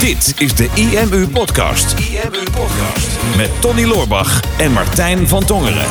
Dit 0.00 0.34
is 0.38 0.54
de 0.54 0.68
IMU 0.74 1.28
Podcast. 1.28 1.98
IMU 1.98 2.42
Podcast. 2.52 3.36
Met 3.36 3.60
Tony 3.60 3.84
Loorbach 3.84 4.58
en 4.58 4.72
Martijn 4.72 5.28
van 5.28 5.44
Tongeren. 5.44 5.86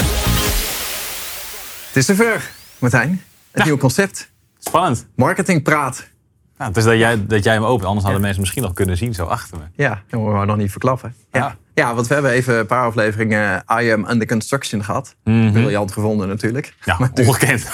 Het 1.87 1.95
is 1.95 2.05
zover, 2.05 2.51
Martijn. 2.79 3.21
Het 3.51 3.63
nieuwe 3.63 3.79
concept. 3.79 4.31
Spannend. 4.59 5.07
Marketingpraat. 5.15 6.07
Nou, 6.57 6.69
het 6.69 6.77
is 6.77 6.83
dat 6.83 6.97
jij, 6.97 7.25
dat 7.27 7.43
jij 7.43 7.53
hem 7.53 7.63
opent. 7.63 7.85
Anders 7.85 8.03
hadden 8.03 8.21
mensen 8.21 8.39
misschien 8.41 8.63
nog 8.63 8.73
kunnen 8.73 8.97
zien 8.97 9.13
zo 9.13 9.25
achter 9.25 9.57
me. 9.57 9.63
Ja, 9.75 10.01
dat 10.09 10.19
moeten 10.19 10.39
we 10.39 10.45
nog 10.45 10.57
niet 10.57 10.71
verklappen. 10.71 11.15
Ja. 11.31 11.39
Ja. 11.39 11.55
ja, 11.73 11.93
want 11.95 12.07
we 12.07 12.13
hebben 12.13 12.31
even 12.31 12.57
een 12.59 12.65
paar 12.65 12.85
afleveringen 12.85 13.63
I 13.81 13.91
Am 13.91 14.05
Under 14.09 14.27
Construction 14.27 14.83
gehad. 14.83 15.15
Briljant 15.23 15.91
gevonden 15.91 16.27
natuurlijk. 16.27 16.73
Ja, 16.85 16.95
Maar 16.99 17.09
ongekend. 17.13 17.65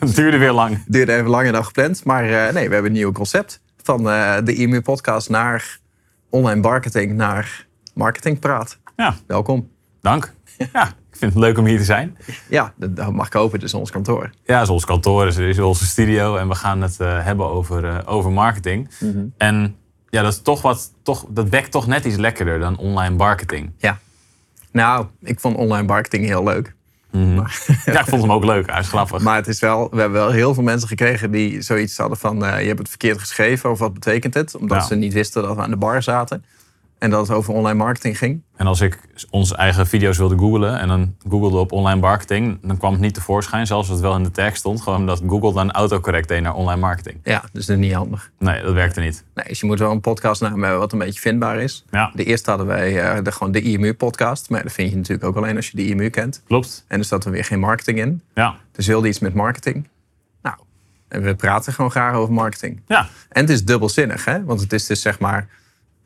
het 0.00 0.14
duurde 0.16 0.36
weer 0.38 0.52
lang. 0.52 0.82
duurde 0.86 1.12
even 1.16 1.30
langer 1.30 1.52
dan 1.52 1.64
gepland. 1.64 2.04
Maar 2.04 2.24
eh, 2.24 2.52
nee, 2.54 2.68
we 2.68 2.72
hebben 2.74 2.84
een 2.84 2.92
nieuw 2.98 3.12
concept. 3.12 3.60
Van 3.88 4.10
eh, 4.10 4.36
de 4.44 4.54
IMU 4.54 4.80
podcast 4.80 5.28
naar 5.28 5.78
online 6.30 6.60
marketing 6.60 7.12
naar 7.12 7.66
marketingpraat. 7.94 8.78
Ja, 8.96 9.16
Welkom. 9.26 9.70
dank. 10.00 10.32
Ja, 10.72 10.86
ik 10.86 11.16
vind 11.16 11.32
het 11.32 11.42
leuk 11.42 11.58
om 11.58 11.64
hier 11.64 11.78
te 11.78 11.84
zijn. 11.84 12.16
Ja, 12.48 12.72
dat, 12.76 13.12
mag 13.12 13.26
ik 13.26 13.32
hopen. 13.32 13.60
Dus 13.60 13.74
ons 13.74 13.90
kantoor. 13.90 14.30
Ja, 14.44 14.64
zoals 14.64 14.84
kantoor 14.84 15.26
is, 15.26 15.36
is 15.36 15.58
onze 15.58 15.86
studio. 15.86 16.36
En 16.36 16.48
we 16.48 16.54
gaan 16.54 16.82
het 16.82 17.00
eh, 17.00 17.24
hebben 17.24 17.46
over, 17.46 17.84
eh, 17.84 17.98
over 18.04 18.32
marketing. 18.32 18.90
En 19.36 19.76
ja, 20.08 20.22
dat 20.22 20.32
is 20.32 20.42
toch 20.42 20.62
wat, 20.62 20.92
toch, 21.02 21.26
dat 21.28 21.48
wekt 21.48 21.70
toch 21.70 21.86
net 21.86 22.04
iets 22.04 22.16
lekkerder 22.16 22.58
dan 22.58 22.78
online 22.78 23.16
marketing. 23.16 23.72
Ja. 23.78 23.98
Nou, 24.72 25.06
ik 25.20 25.40
vond 25.40 25.56
online 25.56 25.86
marketing 25.86 26.24
heel 26.24 26.44
leuk. 26.44 26.74
Ja, 27.84 28.00
ik 28.00 28.06
vond 28.06 28.22
hem 28.22 28.32
ook 28.32 28.44
leuk. 28.44 28.70
Hij 28.70 28.80
is 28.80 28.88
grappig. 28.88 29.22
Maar 29.22 29.36
het 29.36 29.46
is 29.46 29.60
wel, 29.60 29.88
we 29.90 30.00
hebben 30.00 30.18
wel 30.20 30.30
heel 30.30 30.54
veel 30.54 30.62
mensen 30.62 30.88
gekregen 30.88 31.30
die 31.30 31.62
zoiets 31.62 31.96
hadden 31.96 32.18
van... 32.18 32.44
eh, 32.44 32.60
je 32.60 32.66
hebt 32.66 32.78
het 32.78 32.88
verkeerd 32.88 33.18
geschreven 33.18 33.70
of 33.70 33.78
wat 33.78 33.92
betekent 33.94 34.34
het? 34.34 34.56
Omdat 34.56 34.78
Ja. 34.78 34.84
ze 34.86 34.94
niet 34.94 35.12
wisten 35.12 35.42
dat 35.42 35.56
we 35.56 35.62
aan 35.62 35.70
de 35.70 35.76
bar 35.76 36.02
zaten. 36.02 36.44
En 36.98 37.10
dat 37.10 37.28
het 37.28 37.36
over 37.36 37.54
online 37.54 37.78
marketing 37.78 38.18
ging. 38.18 38.42
En 38.56 38.66
als 38.66 38.80
ik 38.80 38.98
onze 39.30 39.56
eigen 39.56 39.86
video's 39.86 40.18
wilde 40.18 40.38
googlen 40.38 40.78
en 40.78 40.88
dan 40.88 41.14
googelde 41.28 41.56
op 41.56 41.72
online 41.72 42.00
marketing, 42.00 42.58
dan 42.62 42.76
kwam 42.76 42.92
het 42.92 43.00
niet 43.00 43.14
tevoorschijn, 43.14 43.66
zelfs 43.66 43.88
als 43.88 43.98
het 43.98 44.06
wel 44.08 44.16
in 44.16 44.22
de 44.22 44.30
tekst 44.30 44.58
stond. 44.58 44.80
Gewoon 44.82 44.98
omdat 44.98 45.22
Google 45.26 45.52
dan 45.52 45.70
autocorrect 45.70 46.28
deed 46.28 46.42
naar 46.42 46.54
online 46.54 46.80
marketing. 46.80 47.20
Ja, 47.24 47.40
dus 47.52 47.66
dat 47.66 47.76
is 47.76 47.82
niet 47.84 47.92
handig. 47.94 48.30
Nee, 48.38 48.62
dat 48.62 48.72
werkte 48.72 49.00
niet. 49.00 49.24
Nee, 49.34 49.44
dus 49.48 49.60
je 49.60 49.66
moet 49.66 49.78
wel 49.78 49.90
een 49.90 50.00
podcastnaam 50.00 50.62
hebben 50.62 50.78
wat 50.78 50.92
een 50.92 50.98
beetje 50.98 51.20
vindbaar 51.20 51.60
is. 51.60 51.84
Ja, 51.90 52.10
De 52.14 52.24
eerste 52.24 52.48
hadden 52.50 52.66
wij 52.68 53.00
eh, 53.02 53.22
de, 53.24 53.32
gewoon 53.32 53.52
de 53.52 53.60
IMU-podcast. 53.60 54.50
Maar 54.50 54.62
dat 54.62 54.72
vind 54.72 54.90
je 54.90 54.96
natuurlijk 54.96 55.24
ook 55.24 55.36
alleen 55.36 55.56
als 55.56 55.70
je 55.70 55.76
de 55.76 55.86
IMU 55.86 56.08
kent. 56.10 56.42
klopt. 56.46 56.84
En 56.88 56.98
er 56.98 57.04
staat 57.04 57.24
er 57.24 57.30
weer 57.30 57.44
geen 57.44 57.60
marketing 57.60 57.98
in. 57.98 58.22
Ja, 58.34 58.56
Dus 58.72 58.86
we 58.86 58.92
wilden 58.92 59.10
iets 59.10 59.18
met 59.18 59.34
marketing. 59.34 59.88
Nou, 60.42 60.56
en 61.08 61.22
we 61.22 61.34
praten 61.34 61.72
gewoon 61.72 61.90
graag 61.90 62.14
over 62.14 62.34
marketing. 62.34 62.80
ja, 62.86 63.08
En 63.28 63.40
het 63.40 63.50
is 63.50 63.64
dubbelzinnig, 63.64 64.24
hè? 64.24 64.44
want 64.44 64.60
het 64.60 64.72
is 64.72 64.86
dus 64.86 65.00
zeg 65.00 65.18
maar... 65.18 65.48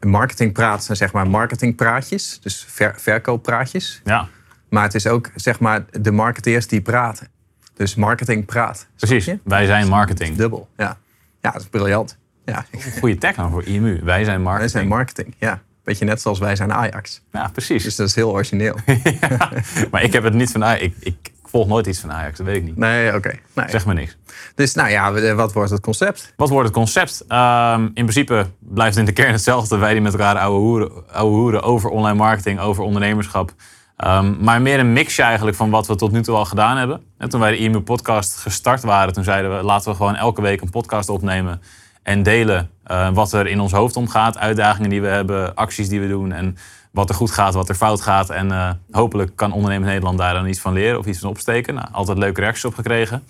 Marketingpraat 0.07 0.85
zijn 0.85 0.97
zeg 0.97 1.13
maar 1.13 1.27
marketingpraatjes. 1.31 2.39
Dus 2.41 2.65
ver, 2.69 2.95
verkooppraatjes. 2.97 4.01
ja. 4.05 4.29
Maar 4.71 4.83
het 4.83 4.95
is 4.95 5.07
ook 5.07 5.31
zeg 5.35 5.61
maar 5.61 5.85
de 6.01 6.11
marketeers 6.11 6.67
die 6.67 6.81
praten. 6.81 7.29
Dus 7.75 7.95
marketingpraat. 7.95 8.87
Precies. 8.97 9.25
Snap 9.25 9.37
je? 9.45 9.51
Wij 9.51 9.67
zijn 9.67 9.89
marketing. 9.89 10.37
Dubbel, 10.37 10.69
ja. 10.77 10.99
Ja, 11.41 11.51
dat 11.51 11.61
is 11.61 11.69
briljant. 11.69 12.19
Ja, 12.45 12.65
Goede 12.99 13.19
tag 13.19 13.35
dan 13.35 13.51
voor 13.51 13.65
IMU. 13.65 14.01
Wij 14.03 14.25
zijn 14.25 14.27
wij 14.37 14.39
marketing. 14.39 14.71
zijn 14.71 14.89
marketing, 14.89 15.35
ja. 15.39 15.63
Beetje 15.85 16.05
net 16.05 16.21
zoals 16.21 16.39
wij 16.39 16.57
zijn 16.57 16.73
Ajax. 16.73 17.23
Ja, 17.33 17.49
precies. 17.49 17.83
Dus 17.83 17.97
dat 17.97 18.09
is 18.09 18.15
heel 18.15 18.31
origineel. 18.31 18.77
Ja, 19.21 19.51
Maar 19.91 20.03
ik 20.03 20.13
heb 20.13 20.23
het 20.23 20.35
niet 20.35 20.51
van 20.51 20.65
Ajax. 20.65 20.83
Ik, 20.83 20.95
ik 21.01 21.33
volg 21.53 21.67
nooit 21.67 21.87
iets 21.87 22.01
van 22.01 22.13
Ajax, 22.13 22.37
dat 22.39 22.47
weet 22.47 22.57
ik 22.57 22.63
niet. 22.65 22.77
Nee, 22.77 23.15
oké. 23.15 23.33
Nee. 23.55 23.69
Zeg 23.69 23.87
me 23.87 23.95
niks. 23.95 24.17
Dus 24.55 24.75
nou 24.75 24.91
ja, 24.91 25.13
we- 25.13 25.35
wat 25.35 25.53
wordt 25.53 25.71
het 25.71 25.81
concept? 25.81 26.33
Wat 26.37 26.49
wordt 26.49 26.67
het 26.69 26.77
concept? 26.77 27.25
Ehm, 27.29 27.83
in 27.83 27.93
principe 27.93 28.47
blijft 28.61 28.97
in 28.97 29.05
de 29.05 29.13
kern 29.13 29.33
hetzelfde. 29.33 29.77
Wij 29.77 29.93
die 29.93 30.03
met 30.03 30.13
elkaar 30.13 30.39
ouwe 30.39 30.59
hoeren, 30.59 30.91
ouwe 31.13 31.35
hoeren 31.37 31.63
over 31.63 31.91
online 31.91 32.17
marketing, 32.19 32.61
over 32.61 32.83
ondernemerschap. 32.85 33.53
Ehm, 33.97 34.35
maar 34.45 34.63
meer 34.63 34.79
een 34.79 34.93
mixje 34.93 35.23
eigenlijk 35.23 35.57
van 35.57 35.71
wat 35.71 35.87
we 35.87 35.95
tot 35.97 36.13
nu 36.13 36.23
toe 36.23 36.37
al 36.37 36.45
gedaan 36.45 36.77
hebben. 36.77 37.03
En 37.19 37.29
toen 37.29 37.41
wij 37.41 37.51
de 37.51 37.59
IMU 37.59 37.81
podcast 37.81 38.37
gestart 38.37 38.83
waren, 38.83 39.13
toen 39.13 39.25
zeiden 39.25 39.57
we 39.57 39.63
laten 39.65 39.91
we 39.91 39.97
gewoon 39.97 40.17
elke 40.17 40.41
week 40.43 40.61
een 40.61 40.71
podcast 40.71 41.09
opnemen. 41.09 41.63
En 42.03 42.23
delen 42.23 42.71
eh, 42.85 43.09
wat 43.13 43.33
er 43.33 43.47
in 43.47 43.61
ons 43.61 43.73
hoofd 43.73 43.97
omgaat, 43.97 44.39
uitdagingen 44.39 44.91
die 44.91 45.01
we 45.01 45.07
hebben, 45.07 45.55
acties 45.55 45.89
die 45.89 46.01
we 46.01 46.09
doen. 46.09 46.33
En 46.33 46.57
wat 46.93 47.09
er 47.09 47.15
goed 47.15 47.31
gaat, 47.31 47.55
wat 47.55 47.69
er 47.69 47.75
fout 47.75 48.01
gaat. 48.01 48.31
En 48.31 48.53
eh, 48.53 48.71
hopelijk 48.91 49.37
kan 49.37 49.53
Ondernemen 49.53 49.89
Nederland 49.89 50.19
daar 50.19 50.35
dan 50.35 50.47
iets 50.47 50.61
van 50.61 50.73
leren 50.73 50.99
of 50.99 51.07
iets 51.07 51.19
van 51.19 51.29
opsteken. 51.29 51.75
Nou, 51.75 51.87
altijd 51.93 52.19
leuke 52.19 52.41
reacties 52.41 52.65
op 52.65 52.75
gekregen. 52.75 53.25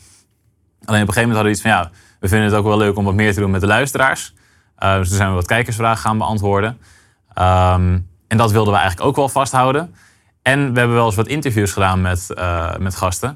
Alleen 0.85 1.03
op 1.03 1.09
een 1.09 1.15
gegeven 1.15 1.29
moment 1.29 1.35
hadden 1.35 1.45
we 1.45 1.51
iets 1.51 1.61
van 1.61 1.71
ja, 1.71 1.91
we 2.21 2.29
vinden 2.29 2.49
het 2.49 2.57
ook 2.57 2.65
wel 2.65 2.77
leuk 2.77 2.97
om 2.97 3.05
wat 3.05 3.15
meer 3.15 3.35
te 3.35 3.41
doen 3.41 3.51
met 3.51 3.61
de 3.61 3.67
luisteraars. 3.67 4.35
Uh, 4.79 4.97
dus 4.97 5.09
toen 5.09 5.17
zijn 5.17 5.29
we 5.29 5.35
wat 5.35 5.47
kijkersvragen 5.47 6.03
gaan 6.03 6.19
beantwoorden. 6.19 6.79
Ehm, 7.35 7.99
en 8.29 8.37
dat 8.37 8.53
wilden 8.53 8.73
we 8.73 8.79
eigenlijk 8.79 9.09
ook 9.09 9.17
wel 9.17 9.29
vasthouden. 9.29 9.95
En 10.43 10.73
we 10.73 10.79
hebben 10.79 10.97
wel 10.97 11.07
eens 11.07 11.15
wat 11.15 11.27
interviews 11.27 11.73
gedaan 11.73 12.01
met, 12.01 12.31
eh, 12.35 12.77
met 12.77 12.95
gasten. 12.97 13.35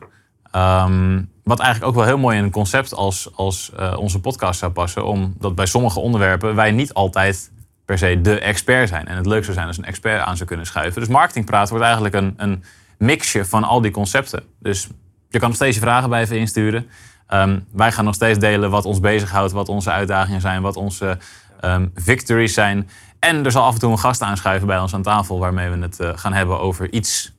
Ehm, 0.51 1.23
wat 1.45 1.59
eigenlijk 1.61 1.91
ook 1.91 1.97
wel 1.97 2.07
heel 2.07 2.19
mooi 2.19 2.37
in 2.39 2.45
een 2.45 2.51
concept 2.51 2.95
als, 2.95 3.29
als 3.35 3.73
eh, 3.73 3.95
onze 3.99 4.21
podcast 4.21 4.59
zou 4.59 4.73
passen. 4.73 5.05
Omdat 5.05 5.55
bij 5.55 5.67
sommige 5.67 6.01
onderwerpen 6.01 6.55
wij 6.55 6.71
niet 6.71 6.95
altijd 6.95 7.51
per 7.87 7.99
se 7.99 8.21
de 8.21 8.41
expert 8.41 8.89
zijn. 8.89 9.07
En 9.07 9.17
het 9.17 9.27
leuk 9.27 9.43
zou 9.43 9.57
zijn 9.57 9.67
als 9.67 9.79
een 9.79 9.85
expert 9.85 10.21
aan 10.21 10.37
zou 10.37 10.49
kunnen 10.49 10.67
schuiven. 10.67 11.01
Dus 11.01 11.11
marketingpraat 11.11 11.69
wordt 11.69 11.85
eigenlijk 11.85 12.15
een, 12.15 12.35
een 12.37 12.65
mixje 12.99 13.45
van 13.45 13.65
al 13.65 13.81
die 13.81 13.91
concepten. 13.91 14.43
Dus 14.61 14.89
je 15.29 15.39
kan 15.39 15.49
nog 15.49 15.57
steeds 15.57 15.75
je 15.75 15.83
vragen 15.83 16.09
blijven 16.09 16.39
insturen. 16.39 16.87
Ehm, 17.27 17.59
wij 17.73 17.93
gaan 17.93 18.05
nog 18.05 18.15
steeds 18.15 18.39
delen 18.39 18.71
wat 18.71 18.85
ons 18.85 19.01
bezighoudt, 19.01 19.53
wat 19.53 19.69
onze 19.69 19.91
uitdagingen 19.91 20.41
zijn, 20.41 20.63
wat 20.63 20.77
onze 20.77 21.19
ehm, 21.61 21.87
victories 21.95 22.55
zijn. 22.55 22.89
En 23.19 23.45
er 23.45 23.51
zal 23.51 23.65
af 23.65 23.75
en 23.75 23.81
toe 23.81 23.91
een 23.91 23.99
gast 23.99 24.23
aanschuiven 24.23 24.67
bij 24.67 24.79
ons 24.79 24.95
aan 24.95 25.03
tafel 25.03 25.39
waarmee 25.39 25.71
we 25.71 25.79
het 25.79 26.01
eh, 26.01 26.11
gaan 26.15 26.33
hebben 26.33 26.61
over 26.61 26.93
iets 26.93 27.35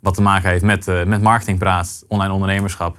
wat 0.00 0.14
te 0.14 0.22
maken 0.22 0.50
heeft 0.50 0.64
met, 0.64 0.88
eh, 0.88 1.04
met 1.04 1.22
marketingpraat, 1.22 2.04
online 2.08 2.32
ondernemerschap. 2.32 2.96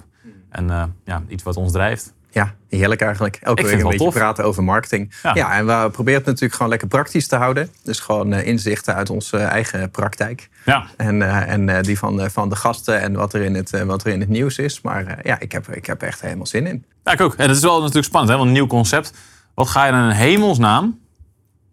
En 0.48 0.70
eh, 0.70 0.84
ja, 1.04 1.22
iets 1.28 1.42
wat 1.42 1.56
ons 1.56 1.72
drijft. 1.72 2.14
Ja, 2.34 2.54
heerlijk 2.68 3.00
eigenlijk. 3.00 3.38
Elke 3.42 3.62
week 3.62 3.72
een 3.72 3.82
beetje 3.82 3.98
tof. 3.98 4.14
praten 4.14 4.44
over 4.44 4.64
marketing. 4.64 5.12
Ja. 5.22 5.34
Ja. 5.34 5.56
en 5.58 5.66
we 5.66 5.90
proberen 5.90 6.18
het 6.18 6.26
natuurlijk 6.26 6.54
gewoon 6.54 6.68
lekker 6.70 6.88
praktisch 6.88 7.26
te 7.26 7.36
houden. 7.36 7.70
Dus 7.84 8.00
gewoon 8.00 8.32
eh, 8.32 8.46
inzichten 8.46 8.94
uit 8.94 9.10
onze 9.10 9.36
eigen 9.36 9.90
praktijk. 9.90 10.48
Ja, 10.64 10.86
En, 10.96 11.22
eh, 11.22 11.52
en 11.52 11.68
eh, 11.68 11.82
die 11.82 11.98
van, 11.98 12.20
eh, 12.20 12.28
van 12.28 12.48
de 12.48 12.56
gasten 12.56 13.00
en 13.00 13.12
wat 13.14 13.34
er 13.34 13.40
in 13.42 13.54
het, 13.54 13.72
eh, 13.72 13.82
wat 13.82 14.04
er 14.04 14.12
in 14.12 14.20
het 14.20 14.28
nieuws 14.28 14.58
is. 14.58 14.80
Maar 14.80 15.06
eh, 15.06 15.14
ja, 15.22 15.40
ik 15.40 15.52
heb, 15.52 15.68
ik 15.68 15.86
heb 15.86 16.02
echt 16.02 16.20
helemaal 16.20 16.46
zin 16.46 16.66
in. 16.66 16.84
ja 17.04 17.12
ik 17.12 17.20
ook. 17.20 17.34
En 17.34 17.48
het 17.48 17.56
is 17.56 17.62
wel 17.62 17.78
natuurlijk 17.78 18.06
spannend, 18.06 18.30
hè? 18.32 18.36
want 18.38 18.48
een 18.48 18.54
nieuw 18.56 18.66
concept. 18.66 19.12
Wat 19.54 19.68
ga 19.68 19.84
je 19.86 19.92
dan 19.92 20.04
in 20.04 20.10
hemelsnaam 20.10 20.98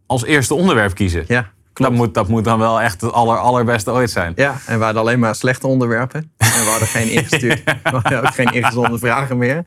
als 0.06 0.26
eerste 0.26 0.54
onderwerp 0.54 0.94
kiezen? 0.96 1.24
Ja, 1.28 1.50
Dat 1.74 1.92
moet, 1.92 2.14
dat 2.14 2.28
moet 2.28 2.44
dan 2.44 2.60
wel 2.60 2.82
echt 2.82 3.02
het 3.02 3.12
aller, 3.12 3.38
allerbeste 3.38 3.92
ooit 3.92 4.10
zijn. 4.12 4.34
Ja, 4.36 4.56
en 4.66 4.78
we 4.78 4.84
hadden 4.84 5.02
alleen 5.02 5.20
maar 5.20 5.36
slechte 5.36 5.68
onderwerpen. 5.68 6.32
En 6.38 6.48
we 6.50 6.70
hadden 6.70 6.88
geen 6.88 7.10
ingestuurd. 7.18 7.64
We 7.64 7.74
hadden 7.92 8.22
ook 8.22 8.34
geen 8.34 8.52
ingezonde 8.54 9.00
vragen 9.00 9.38
meer. 9.38 9.64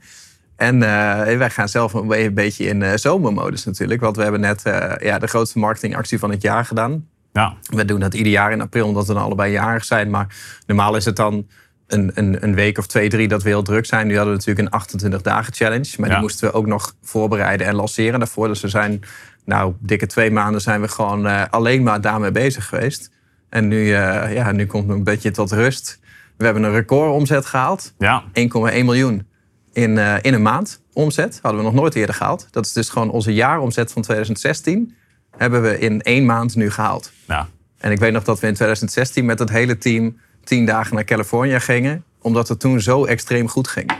En 0.56 0.82
eh, 0.82 1.36
wij 1.38 1.50
gaan 1.50 1.68
zelf 1.68 1.92
een 1.92 2.06
be- 2.06 2.24
een 2.24 2.34
beetje 2.34 2.64
in 2.64 2.82
eh, 2.82 2.92
zomermodus 2.94 3.64
natuurlijk. 3.64 4.00
Want 4.00 4.16
we 4.16 4.22
hebben 4.22 4.40
net 4.40 4.62
eh, 4.62 4.92
ja, 5.08 5.18
de 5.18 5.26
grootste 5.26 5.58
marketingactie 5.58 6.18
van 6.18 6.30
het 6.30 6.42
jaar 6.42 6.64
gedaan. 6.64 7.06
Ja, 7.32 7.54
We 7.62 7.84
doen 7.84 8.00
dat 8.00 8.14
ieder 8.14 8.32
jaar 8.32 8.52
in 8.52 8.60
april, 8.60 8.86
omdat 8.86 9.06
we 9.06 9.14
dan 9.14 9.22
allebei 9.22 9.52
jarig 9.52 9.84
zijn. 9.84 10.10
Maar 10.10 10.26
normaal 10.66 10.96
is 10.96 11.04
het 11.04 11.16
dan 11.16 11.46
een, 11.86 12.10
een, 12.14 12.36
een 12.44 12.54
week 12.54 12.78
of 12.78 12.86
twee, 12.86 13.08
drie 13.08 13.28
dat 13.28 13.42
we 13.42 13.48
heel 13.48 13.62
druk 13.62 13.86
zijn. 13.86 14.06
Nu 14.06 14.14
hadden 14.16 14.32
we 14.32 14.38
natuurlijk 14.38 14.66
een 14.66 14.72
28 14.80 15.22
dagen 15.22 15.52
challenge. 15.54 15.94
Maar 15.98 16.08
Ja. 16.08 16.14
die 16.14 16.22
moesten 16.22 16.48
we 16.48 16.54
ook 16.54 16.66
nog 16.66 16.94
voorbereiden 17.02 17.66
en 17.66 17.74
lanceren 17.74 18.18
daarvoor. 18.18 18.48
Dus 18.48 18.60
we 18.60 18.68
zijn, 18.68 19.00
nou, 19.44 19.74
dikke 19.78 20.06
twee 20.06 20.30
maanden 20.30 20.60
zijn 20.60 20.80
we 20.80 20.88
gewoon 20.88 21.50
alleen 21.50 21.82
maar 21.82 22.00
daarmee 22.00 22.30
bezig 22.30 22.66
geweest. 22.68 23.10
En 23.48 23.68
nu, 23.68 23.86
ja, 23.88 24.52
nu 24.52 24.66
komt 24.66 24.88
het 24.88 24.96
een 24.96 25.04
beetje 25.04 25.30
tot 25.30 25.52
rust. 25.52 26.00
We 26.36 26.44
hebben 26.44 26.62
een 26.62 26.72
recordomzet 26.72 27.46
gehaald. 27.46 27.92
ja, 27.98 28.22
1,1 28.32 28.84
miljoen 28.84 29.26
in, 29.72 29.98
eh, 29.98 30.14
in 30.20 30.34
een 30.34 30.42
maand 30.42 30.80
omzet. 30.92 31.38
Hadden 31.42 31.60
we 31.60 31.66
nog 31.66 31.74
nooit 31.74 31.94
eerder 31.94 32.14
gehaald. 32.14 32.46
Dat 32.50 32.66
is 32.66 32.72
dus 32.72 32.88
gewoon 32.88 33.10
onze 33.10 33.34
jaaromzet 33.34 33.92
van 33.92 34.02
2016. 34.02 34.94
Hebben 35.36 35.62
we 35.62 35.78
in 35.78 36.00
één 36.00 36.24
maand 36.24 36.56
nu 36.56 36.70
gehaald. 36.70 37.12
ja. 37.26 37.48
En 37.78 37.92
ik 37.92 37.98
weet 37.98 38.12
nog 38.12 38.24
dat 38.24 38.40
we 38.40 38.46
in 38.46 38.54
2016 38.54 39.24
met 39.24 39.38
het 39.38 39.50
hele 39.50 39.78
team 39.78 40.20
tien 40.44 40.66
dagen 40.66 40.94
naar 40.94 41.04
Californië 41.04 41.60
gingen. 41.60 42.04
Omdat 42.20 42.48
het 42.48 42.60
toen 42.60 42.80
zo 42.80 43.04
extreem 43.04 43.48
goed 43.48 43.68
ging. 43.68 43.92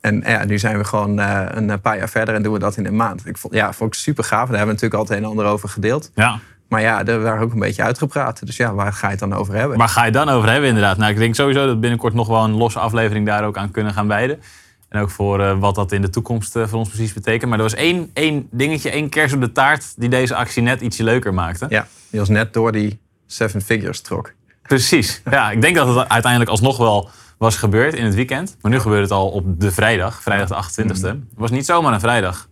En 0.00 0.22
ja, 0.26 0.44
nu 0.44 0.58
zijn 0.58 0.78
we 0.78 0.84
gewoon 0.84 1.18
eh, 1.18 1.46
een 1.50 1.80
paar 1.80 1.96
jaar 1.96 2.08
verder 2.08 2.34
en 2.34 2.42
doen 2.42 2.52
we 2.52 2.58
dat 2.58 2.76
in 2.76 2.86
een 2.86 2.96
maand. 2.96 3.26
Ik 3.26 3.36
vond, 3.36 3.54
ja, 3.54 3.72
vond 3.72 3.94
ik 3.94 4.00
super 4.00 4.24
gaaf. 4.24 4.48
Daar 4.48 4.56
hebben 4.56 4.66
we 4.66 4.72
natuurlijk 4.72 5.00
altijd 5.00 5.18
een 5.18 5.24
en 5.24 5.30
ander 5.30 5.46
over 5.46 5.68
gedeeld. 5.68 6.10
ja. 6.14 6.40
Maar 6.68 6.80
ja, 6.80 7.02
daar 7.02 7.20
waren 7.20 7.42
ook 7.42 7.52
een 7.52 7.58
beetje 7.58 7.82
uitgepraat. 7.82 8.46
Dus 8.46 8.56
ja, 8.56 8.74
waar 8.74 8.92
ga 8.92 9.06
je 9.06 9.10
het 9.10 9.20
dan 9.20 9.34
over 9.34 9.54
hebben? 9.54 9.78
Waar 9.78 9.88
ga 9.88 10.00
je 10.00 10.04
het 10.04 10.14
dan 10.14 10.28
over 10.28 10.50
hebben 10.50 10.68
inderdaad? 10.68 10.96
Nou, 10.96 11.10
ik 11.10 11.18
denk 11.18 11.34
sowieso 11.34 11.60
dat 11.60 11.74
we 11.74 11.80
binnenkort 11.80 12.14
nog 12.14 12.28
wel 12.28 12.44
een 12.44 12.54
losse 12.56 12.78
aflevering 12.78 13.26
daar 13.26 13.44
ook 13.44 13.56
aan 13.56 13.70
kunnen 13.70 13.92
gaan 13.92 14.08
wijden. 14.08 14.40
En 14.88 15.00
ook 15.00 15.10
voor 15.10 15.40
eh, 15.40 15.58
wat 15.58 15.74
dat 15.74 15.92
in 15.92 16.02
de 16.02 16.10
toekomst 16.10 16.56
eh, 16.56 16.66
voor 16.66 16.78
ons 16.78 16.88
precies 16.88 17.12
betekent. 17.12 17.50
Maar 17.50 17.58
er 17.58 17.64
was 17.64 17.74
één, 17.74 18.10
één 18.12 18.48
dingetje, 18.50 18.90
één 18.90 19.08
kers 19.08 19.32
op 19.32 19.40
de 19.40 19.52
taart... 19.52 19.92
die 19.96 20.08
deze 20.08 20.34
actie 20.34 20.62
net 20.62 20.80
ietsje 20.80 21.02
leuker 21.04 21.34
maakte. 21.34 21.66
Ja, 21.68 21.86
die 22.10 22.20
was 22.20 22.28
net 22.28 22.52
door 22.52 22.72
die 22.72 22.98
seven 23.26 23.62
figures 23.62 24.00
trok. 24.00 24.32
Precies. 24.62 25.22
Ja, 25.30 25.50
ik 25.50 25.60
denk 25.60 25.76
dat 25.76 25.94
het 25.94 26.08
uiteindelijk 26.08 26.50
alsnog 26.50 26.76
wel 26.76 27.10
was 27.38 27.56
gebeurd 27.56 27.94
in 27.94 28.04
het 28.04 28.14
weekend. 28.14 28.56
Maar 28.60 28.70
nu 28.70 28.80
gebeurt 28.80 29.02
het 29.02 29.10
al 29.10 29.28
op 29.28 29.60
de 29.60 29.72
vrijdag, 29.72 30.22
vrijdag 30.22 30.48
de 30.48 30.82
28e. 30.82 31.00
Het 31.00 31.18
was 31.34 31.50
niet 31.50 31.64
zomaar 31.64 31.92
een 31.92 32.00
vrijdag. 32.00 32.48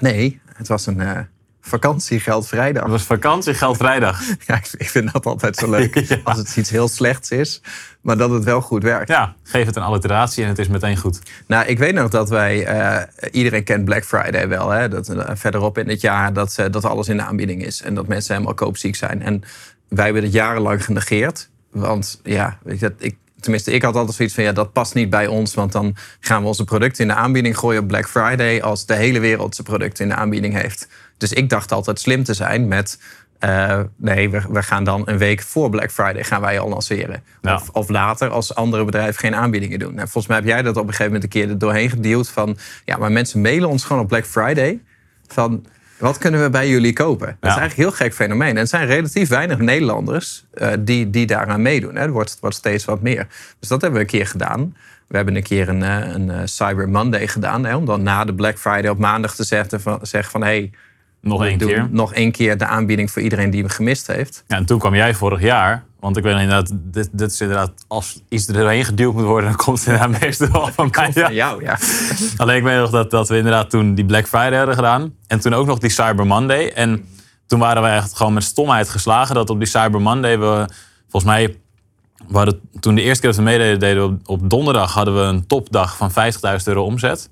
Nee, 0.00 0.40
het 0.52 0.68
was 0.68 0.86
een 0.86 1.00
eh, 1.00 1.20
vakantiegeld 1.68 2.48
vrijdag. 2.48 2.82
Het 2.82 2.92
was 2.92 3.02
vakantiegeld 3.02 3.76
vrijdag. 3.76 4.20
Ja, 4.46 4.60
ik, 4.76 4.90
vind 4.90 5.12
dat 5.12 5.26
altijd 5.26 5.56
zo 5.56 5.70
leuk. 5.70 5.94
Ja. 6.08 6.18
Als 6.24 6.38
het 6.38 6.56
iets 6.56 6.70
heel 6.70 6.88
slechts 6.88 7.30
is, 7.30 7.60
maar 8.00 8.16
dat 8.16 8.30
het 8.30 8.44
wel 8.44 8.60
goed 8.60 8.82
werkt. 8.82 9.08
Ja, 9.08 9.34
geef 9.42 9.66
het 9.66 9.76
een 9.76 9.82
alliteratie 9.82 10.42
en 10.42 10.48
het 10.48 10.58
is 10.58 10.68
meteen 10.68 10.96
goed. 10.96 11.20
Nou, 11.46 11.66
ik 11.66 11.78
weet 11.78 11.94
nog 11.94 12.10
dat 12.10 12.28
wij, 12.28 12.64
eh, 12.66 13.02
iedereen 13.32 13.64
kent 13.64 13.84
Black 13.84 14.04
Friday 14.04 14.48
wel. 14.48 14.70
Hè? 14.70 14.88
Dat, 14.88 15.08
eh, 15.08 15.30
verderop 15.34 15.78
in 15.78 15.88
het 15.88 16.00
jaar 16.00 16.32
dat, 16.32 16.56
dat 16.70 16.84
alles 16.84 17.08
in 17.08 17.16
de 17.16 17.22
aanbieding 17.22 17.64
is. 17.64 17.82
En 17.82 17.94
dat 17.94 18.06
mensen 18.06 18.34
helemaal 18.34 18.54
koopziek 18.54 18.96
zijn. 18.96 19.22
En 19.22 19.42
wij 19.88 20.04
hebben 20.04 20.22
het 20.22 20.32
jarenlang 20.32 20.84
genegeerd. 20.84 21.48
Want 21.70 22.20
ja, 22.22 22.58
weet 22.62 22.80
je, 22.80 22.88
dat, 22.88 22.92
ik, 22.98 23.16
tenminste, 23.46 23.72
ik 23.72 23.82
had 23.82 23.96
altijd 23.96 24.16
zoiets 24.16 24.34
van... 24.34 24.44
ja, 24.44 24.52
dat 24.52 24.72
past 24.72 24.94
niet 24.94 25.10
bij 25.10 25.26
ons. 25.26 25.54
Want 25.54 25.72
dan 25.72 25.96
gaan 26.20 26.42
we 26.42 26.48
onze 26.48 26.64
producten 26.64 27.02
in 27.02 27.08
de 27.08 27.14
aanbieding 27.14 27.58
gooien 27.58 27.80
op 27.80 27.88
Black 27.88 28.08
Friday... 28.08 28.62
als 28.62 28.86
de 28.86 28.94
hele 28.94 29.20
wereld 29.20 29.54
zijn 29.54 29.66
producten 29.66 30.04
in 30.04 30.10
de 30.10 30.16
aanbieding 30.16 30.54
heeft. 30.54 30.88
Dus 31.16 31.32
ik 31.32 31.48
dacht 31.48 31.72
altijd 31.72 32.00
slim 32.00 32.24
te 32.24 32.34
zijn 32.34 32.68
met... 32.68 33.00
eh, 33.38 33.80
nee, 33.96 34.30
we, 34.30 34.42
we 34.50 34.62
gaan 34.62 34.84
dan 34.84 35.02
een 35.04 35.18
week 35.18 35.42
voor 35.42 35.70
Black 35.70 35.90
Friday 35.90 36.24
gaan 36.24 36.40
wij 36.40 36.58
al 36.58 36.68
lanceren. 36.68 37.22
Of, 37.42 37.68
of 37.72 37.88
later 37.88 38.28
als 38.28 38.54
andere 38.54 38.84
bedrijven 38.84 39.20
geen 39.20 39.34
aanbiedingen 39.34 39.78
doen. 39.78 39.98
En 39.98 40.08
volgens 40.08 40.26
mij 40.26 40.36
heb 40.36 40.46
jij 40.46 40.62
dat 40.62 40.76
op 40.76 40.82
een 40.82 40.94
gegeven 40.94 41.12
moment 41.12 41.22
een 41.22 41.40
keer 41.40 41.48
er 41.48 41.58
doorheen 41.58 41.90
gedeeld 41.90 42.28
van... 42.28 42.56
ja, 42.84 42.96
maar 42.96 43.12
mensen 43.12 43.40
mailen 43.40 43.68
ons 43.68 43.84
gewoon 43.84 44.02
op 44.02 44.08
Black 44.08 44.26
Friday 44.26 44.80
van... 45.26 45.66
Wat 45.98 46.18
kunnen 46.18 46.42
we 46.42 46.50
bij 46.50 46.68
jullie 46.68 46.92
kopen? 46.92 47.26
Dat 47.26 47.50
is 47.50 47.56
eigenlijk 47.56 47.76
een 47.76 47.82
heel 47.82 47.92
gek 47.92 48.14
fenomeen. 48.14 48.50
En 48.50 48.56
er 48.56 48.66
zijn 48.66 48.86
relatief 48.86 49.28
weinig 49.28 49.58
Nederlanders 49.58 50.44
eh, 50.54 50.72
die, 50.78 51.10
die 51.10 51.26
daaraan 51.26 51.62
meedoen. 51.62 51.94
Hè. 51.94 52.00
Er 52.00 52.10
wordt, 52.10 52.30
het 52.30 52.40
wordt 52.40 52.56
steeds 52.56 52.84
wat 52.84 53.02
meer. 53.02 53.26
Dus 53.58 53.68
dat 53.68 53.80
hebben 53.80 54.00
we 54.00 54.06
een 54.06 54.10
keer 54.12 54.26
gedaan. 54.26 54.76
We 55.06 55.16
hebben 55.16 55.36
een 55.36 55.42
keer 55.42 55.68
een, 55.68 55.82
eh, 55.82 56.12
een 56.14 56.30
eh, 56.30 56.40
Cyber 56.44 56.88
Monday 56.88 57.28
gedaan. 57.28 57.64
Hè, 57.64 57.76
om 57.76 57.84
dan 57.84 58.02
na 58.02 58.24
de 58.24 58.34
Black 58.34 58.58
Friday 58.58 58.90
op 58.90 58.98
maandag 58.98 59.34
te 59.34 59.44
zeggen 59.44 59.80
van, 59.80 59.98
zeggen 60.02 60.30
van... 60.30 60.42
hey, 60.42 60.70
Nog 61.26 61.40
we 61.40 61.46
één 61.46 61.58
keer. 61.58 61.88
nog 61.90 62.14
één 62.14 62.32
keer 62.32 62.58
de 62.58 62.66
aanbieding 62.66 63.10
voor 63.10 63.22
iedereen 63.22 63.50
die 63.50 63.60
hem 63.60 63.70
gemist 63.70 64.06
heeft. 64.06 64.44
Ja, 64.46 64.56
en 64.56 64.64
toen 64.66 64.78
kwam 64.78 64.94
jij 64.94 65.14
vorig 65.14 65.40
jaar. 65.40 65.84
Want 66.00 66.16
ik 66.16 66.22
weet 66.22 66.32
inderdaad, 66.32 66.70
dit, 66.74 67.08
dit 67.12 67.30
is 67.30 67.40
inderdaad, 67.40 67.72
als 67.86 68.22
iets 68.28 68.48
er 68.48 68.54
doorheen 68.54 68.84
geduwd 68.84 69.14
moet 69.14 69.24
worden, 69.24 69.48
dan 69.50 69.58
komt 69.58 69.78
het 69.78 69.86
inderdaad 69.86 70.20
meestal 70.20 70.50
wel 70.50 70.68
van 70.72 70.88
mij. 70.92 71.10
Ja. 71.14 71.24
Van 71.24 71.34
jou, 71.34 71.62
ja. 71.62 71.78
Alleen 72.36 72.56
ik 72.56 72.62
weet 72.62 72.78
nog 72.78 72.90
dat, 72.90 73.10
dat 73.10 73.28
we 73.28 73.36
inderdaad 73.36 73.70
toen 73.70 73.94
die 73.94 74.04
Black 74.04 74.26
Friday 74.26 74.56
hadden 74.56 74.74
gedaan. 74.74 75.14
En 75.26 75.40
toen 75.40 75.54
ook 75.54 75.66
nog 75.66 75.78
die 75.78 75.90
Cyber 75.90 76.26
Monday. 76.26 76.68
En 76.74 77.08
toen 77.46 77.58
waren 77.58 77.82
wij 77.82 77.96
echt 77.96 78.16
gewoon 78.16 78.32
met 78.32 78.42
stomheid 78.42 78.88
geslagen 78.88 79.34
dat 79.34 79.50
op 79.50 79.58
die 79.58 79.68
Cyber 79.68 80.00
Monday 80.00 80.38
we, 80.38 80.68
volgens 81.08 81.32
mij, 81.32 81.56
we 82.28 82.36
hadden, 82.36 82.60
toen 82.80 82.94
de 82.94 83.02
eerste 83.02 83.20
keer 83.20 83.30
dat 83.30 83.38
we 83.38 83.44
meededen, 83.44 83.80
deden 83.80 84.02
we 84.02 84.08
op, 84.08 84.40
op 84.40 84.50
donderdag 84.50 84.92
hadden 84.92 85.14
we 85.14 85.20
een 85.20 85.46
topdag 85.46 85.96
van 85.96 86.10
50.000 86.10 86.16
euro 86.64 86.84
omzet. 86.84 87.30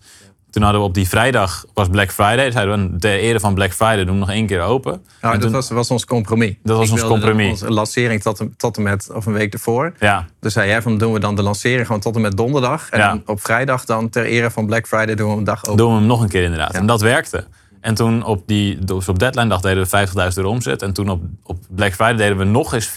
Toen 0.54 0.62
hadden 0.62 0.80
we 0.80 0.86
op 0.86 0.94
die 0.94 1.08
vrijdag, 1.08 1.64
was 1.72 1.88
Black 1.88 2.10
Friday, 2.12 2.50
zeiden 2.50 2.92
we, 2.92 2.98
ter 2.98 3.18
ere 3.18 3.40
van 3.40 3.54
Black 3.54 3.72
Friday 3.72 4.04
doen 4.04 4.14
we 4.14 4.20
nog 4.20 4.30
één 4.30 4.46
keer 4.46 4.60
open. 4.60 5.02
Nou, 5.20 5.34
En 5.34 5.40
dat 5.40 5.50
was, 5.50 5.70
was 5.70 5.90
ons 5.90 6.04
compromis. 6.04 6.54
Dat 6.62 6.76
was 6.76 6.86
Ik 6.86 6.92
ons 6.92 7.04
compromis. 7.04 7.50
Onze 7.50 7.70
lancering 7.70 8.22
tot, 8.22 8.40
en- 8.40 8.54
tot 8.56 8.76
en 8.76 8.82
met, 8.82 9.10
of 9.14 9.26
een 9.26 9.32
week 9.32 9.52
ervoor. 9.52 9.92
Ja, 9.98 10.26
Dus 10.40 10.52
zei 10.52 10.68
jij 10.68 10.82
van 10.82 10.98
doen 10.98 11.12
we 11.12 11.18
dan 11.20 11.34
de 11.36 11.42
lancering 11.42 11.86
gewoon 11.86 12.00
tot 12.00 12.14
en 12.14 12.20
met 12.20 12.36
donderdag. 12.36 12.88
En 12.90 12.98
Ja. 12.98 13.08
dan 13.08 13.22
op 13.26 13.40
vrijdag 13.40 13.84
dan 13.84 14.08
ter 14.08 14.24
ere 14.24 14.50
van 14.50 14.66
Black 14.66 14.86
Friday 14.86 15.14
doen 15.14 15.30
we 15.30 15.36
een 15.36 15.44
dag 15.44 15.64
open. 15.64 15.76
doen 15.76 15.90
we 15.92 15.98
hem 15.98 16.06
nog 16.06 16.20
een 16.22 16.28
keer 16.28 16.42
inderdaad. 16.42 16.72
Ja. 16.72 16.78
En 16.78 16.86
dat 16.86 17.00
werkte. 17.00 17.44
En 17.80 17.94
toen 17.94 18.24
op, 18.24 18.42
die, 18.46 18.78
dus 18.84 19.08
op 19.08 19.18
deadline 19.18 19.48
dag 19.48 19.60
deden 19.60 19.86
we 19.90 20.06
50.000 20.08 20.14
euro 20.36 20.48
omzet. 20.50 20.82
En 20.82 20.92
toen 20.92 21.08
op, 21.08 21.22
op 21.42 21.58
Black 21.70 21.92
Friday 21.94 22.16
deden 22.16 22.36
we 22.38 22.44
nog 22.44 22.72
eens 22.74 22.88
40.000 22.88 22.94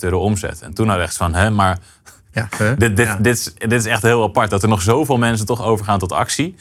euro 0.00 0.18
omzet. 0.20 0.60
En 0.62 0.74
toen 0.74 0.86
hadden 0.86 1.04
we 1.04 1.08
echt 1.10 1.16
van, 1.16 1.34
hè, 1.34 1.50
maar 1.50 1.78
Ja, 2.32 2.48
dit, 2.78 2.96
dit, 2.96 3.16
dit, 3.20 3.34
is, 3.36 3.52
dit 3.58 3.72
is 3.72 3.84
echt 3.86 4.02
heel 4.02 4.22
apart. 4.22 4.50
Dat 4.50 4.62
er 4.62 4.68
nog 4.68 4.82
zoveel 4.82 5.16
mensen 5.16 5.46
toch 5.46 5.62
overgaan 5.64 5.98
tot 5.98 6.12
actie. 6.12 6.54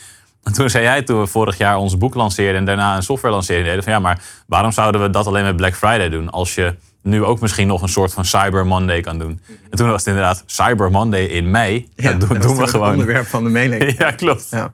En 0.46 0.54
toen 0.58 0.70
zei 0.70 0.84
jij, 0.84 1.02
toen 1.02 1.20
we 1.20 1.28
vorig 1.28 1.58
jaar 1.58 1.78
ons 1.78 1.98
boek 1.98 2.16
lanceerden 2.16 2.56
en 2.56 2.66
daarna 2.66 2.96
een 2.96 3.04
software 3.04 3.34
lancering 3.34 3.66
deden, 3.66 3.84
van 3.84 3.94
ja, 3.94 4.00
maar 4.00 4.22
waarom 4.48 4.72
zouden 4.72 5.02
we 5.02 5.10
dat 5.10 5.28
alleen 5.28 5.44
met 5.44 5.56
Black 5.56 5.76
Friday 5.76 6.10
doen? 6.10 6.30
Als 6.30 6.56
je 6.56 6.76
nu 7.02 7.24
ook 7.24 7.40
misschien 7.40 7.68
nog 7.68 7.82
een 7.82 7.90
soort 7.90 8.14
van 8.14 8.26
Cyber 8.26 8.66
Monday 8.66 9.02
kan 9.02 9.20
doen. 9.20 9.40
En 9.70 9.78
toen 9.78 9.88
was 9.88 10.00
het 10.00 10.08
inderdaad 10.08 10.44
Cyber 10.46 10.92
Monday 10.92 11.24
in 11.24 11.52
mei. 11.52 11.90
Ja, 11.96 12.12
doen, 12.12 12.20
dat 12.20 12.28
was 12.28 12.38
doen 12.38 12.48
we 12.48 12.54
toen 12.54 12.62
Het 12.62 12.70
gewoon. 12.70 12.92
onderwerp 12.92 13.28
van 13.28 13.44
de 13.44 13.50
mailing. 13.50 13.98
Ja, 13.98 14.12
klopt. 14.12 14.48
Ja. 14.50 14.74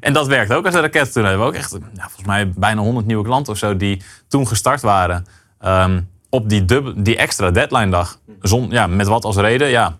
En 0.00 0.12
dat 0.12 0.26
werkt 0.26 0.52
ook 0.52 0.64
als 0.66 0.74
een 0.74 0.80
raket. 0.80 1.12
Toen 1.12 1.24
hebben 1.24 1.42
we 1.42 1.48
ook 1.48 1.54
echt, 1.54 1.70
nou, 1.70 1.82
volgens 1.94 2.26
mij, 2.26 2.50
bijna 2.56 2.80
100 2.80 3.06
nieuwe 3.06 3.24
klanten 3.24 3.52
of 3.52 3.58
zo 3.58 3.76
die 3.76 4.02
toen 4.28 4.46
gestart 4.48 4.80
waren. 4.80 5.26
Ehm, 5.60 6.00
op 6.30 6.48
die, 6.48 6.64
dub, 6.64 6.92
die 6.96 7.16
extra 7.16 7.50
deadline 7.50 7.90
dag. 7.90 8.18
Zon, 8.40 8.70
ja, 8.70 8.86
met 8.86 9.06
wat 9.06 9.24
als 9.24 9.36
reden? 9.36 9.68
Ja, 9.68 9.96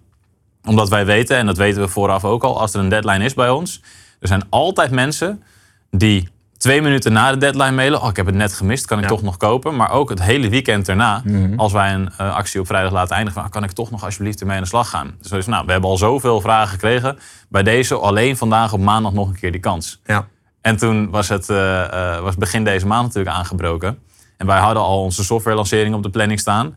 omdat 0.65 0.89
wij 0.89 1.07
weten, 1.07 1.37
en 1.37 1.47
dat 1.47 1.57
weten 1.57 1.83
we 1.83 1.89
vooraf 1.89 2.25
ook 2.25 2.45
al, 2.45 2.61
als 2.61 2.75
er 2.75 2.81
een 2.81 2.89
deadline 2.89 3.25
is 3.25 3.35
bij 3.35 3.51
ons. 3.51 3.83
Er 4.21 4.29
zijn 4.29 4.43
altijd 4.49 4.91
mensen 4.91 5.43
die 5.91 6.29
twee 6.57 6.83
minuten 6.83 7.13
na 7.13 7.31
de 7.31 7.37
deadline 7.37 7.71
mailen. 7.71 8.03
Oh, 8.03 8.09
ik 8.09 8.17
heb 8.17 8.27
het 8.27 8.35
net 8.35 8.53
gemist, 8.53 8.87
kan 8.87 8.99
ik 8.99 9.05
Ja. 9.05 9.11
toch 9.11 9.23
nog 9.23 9.37
kopen? 9.37 9.77
Maar 9.77 9.91
ook 9.91 10.09
het 10.09 10.23
hele 10.23 10.49
weekend 10.49 10.89
erna, 10.89 11.23
als 11.57 11.73
wij 11.73 11.95
een 11.95 12.11
eh, 12.17 12.35
actie 12.35 12.61
op 12.61 12.67
vrijdag 12.67 12.93
laten 12.93 13.15
eindigen, 13.17 13.35
van, 13.41 13.45
ah, 13.45 13.55
kan 13.55 13.65
ik 13.65 13.73
toch 13.73 13.91
nog 13.91 14.05
alsjeblieft 14.05 14.41
ermee 14.41 14.57
aan 14.57 14.63
de 14.63 14.69
slag 14.69 14.91
gaan? 14.91 15.15
Dus, 15.29 15.47
nou, 15.47 15.67
we 15.67 15.73
hebben 15.73 15.91
al 15.91 15.97
zoveel 15.97 16.41
vragen 16.41 16.69
gekregen. 16.69 17.19
Bij 17.49 17.63
deze 17.63 17.95
alleen 17.95 18.37
vandaag 18.37 18.73
op 18.73 18.81
maandag 18.81 19.13
nog 19.13 19.29
een 19.29 19.39
keer 19.39 19.53
die 19.53 19.61
kans. 19.61 20.01
Ja. 20.05 20.27
En 20.61 20.77
toen 20.77 21.11
was 21.11 21.29
het 21.29 21.51
eh, 21.51 22.15
eh, 22.17 22.23
was 22.23 22.37
begin 22.37 22.65
deze 22.65 22.87
maand 22.87 23.07
natuurlijk 23.07 23.37
aangebroken. 23.37 23.99
En 24.37 24.47
wij 24.47 24.59
hadden 24.59 24.83
al 24.83 25.03
onze 25.03 25.25
softwarelancering 25.25 25.95
op 25.95 26.03
de 26.03 26.11
planning 26.11 26.41
staan. 26.41 26.77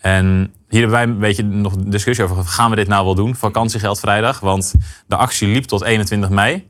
En 0.00 0.54
hier 0.68 0.80
hebben 0.80 0.98
wij 0.98 1.02
een 1.02 1.18
beetje 1.18 1.42
nog 1.42 1.76
discussie 1.76 2.24
over. 2.24 2.44
Gaan 2.44 2.70
we 2.70 2.76
dit 2.76 2.88
nou 2.88 3.04
wel 3.04 3.14
doen? 3.14 3.34
Vakantiegeld 3.34 4.00
vrijdag. 4.00 4.40
Want 4.40 4.74
de 5.06 5.16
actie 5.16 5.48
liep 5.48 5.64
tot 5.64 5.82
21 5.82 6.30
mei. 6.30 6.68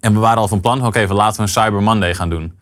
En 0.00 0.12
we 0.12 0.18
waren 0.18 0.38
al 0.38 0.48
van 0.48 0.60
plan 0.60 0.86
oké, 0.86 1.06
laten 1.08 1.36
we 1.36 1.42
een 1.42 1.48
Cyber 1.48 1.82
Monday 1.82 2.14
gaan 2.14 2.30
doen. 2.30 2.58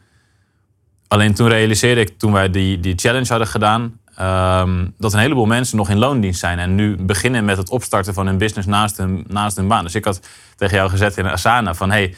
Alleen 1.08 1.34
toen 1.34 1.48
realiseerde 1.48 2.00
ik, 2.00 2.18
toen 2.18 2.32
wij 2.32 2.50
die, 2.50 2.80
die 2.80 2.94
challenge 2.96 3.28
hadden 3.28 3.48
gedaan... 3.48 4.00
ehm, 4.14 4.86
dat 4.98 5.12
een 5.12 5.18
heleboel 5.18 5.46
mensen 5.46 5.76
nog 5.76 5.88
in 5.90 5.98
loondienst 5.98 6.40
zijn. 6.40 6.58
En 6.58 6.74
nu 6.74 6.96
beginnen 6.96 7.44
met 7.44 7.56
het 7.56 7.70
opstarten 7.70 8.14
van 8.14 8.26
hun 8.26 8.38
business 8.38 8.68
naast 8.68 8.96
hun, 8.96 9.24
naast 9.28 9.56
hun 9.56 9.68
baan. 9.68 9.84
Dus 9.84 9.94
ik 9.94 10.04
had 10.04 10.20
tegen 10.56 10.76
jou 10.76 10.90
gezet 10.90 11.16
in 11.16 11.26
Asana 11.26 11.74
van... 11.74 11.90
Hey, 11.90 12.14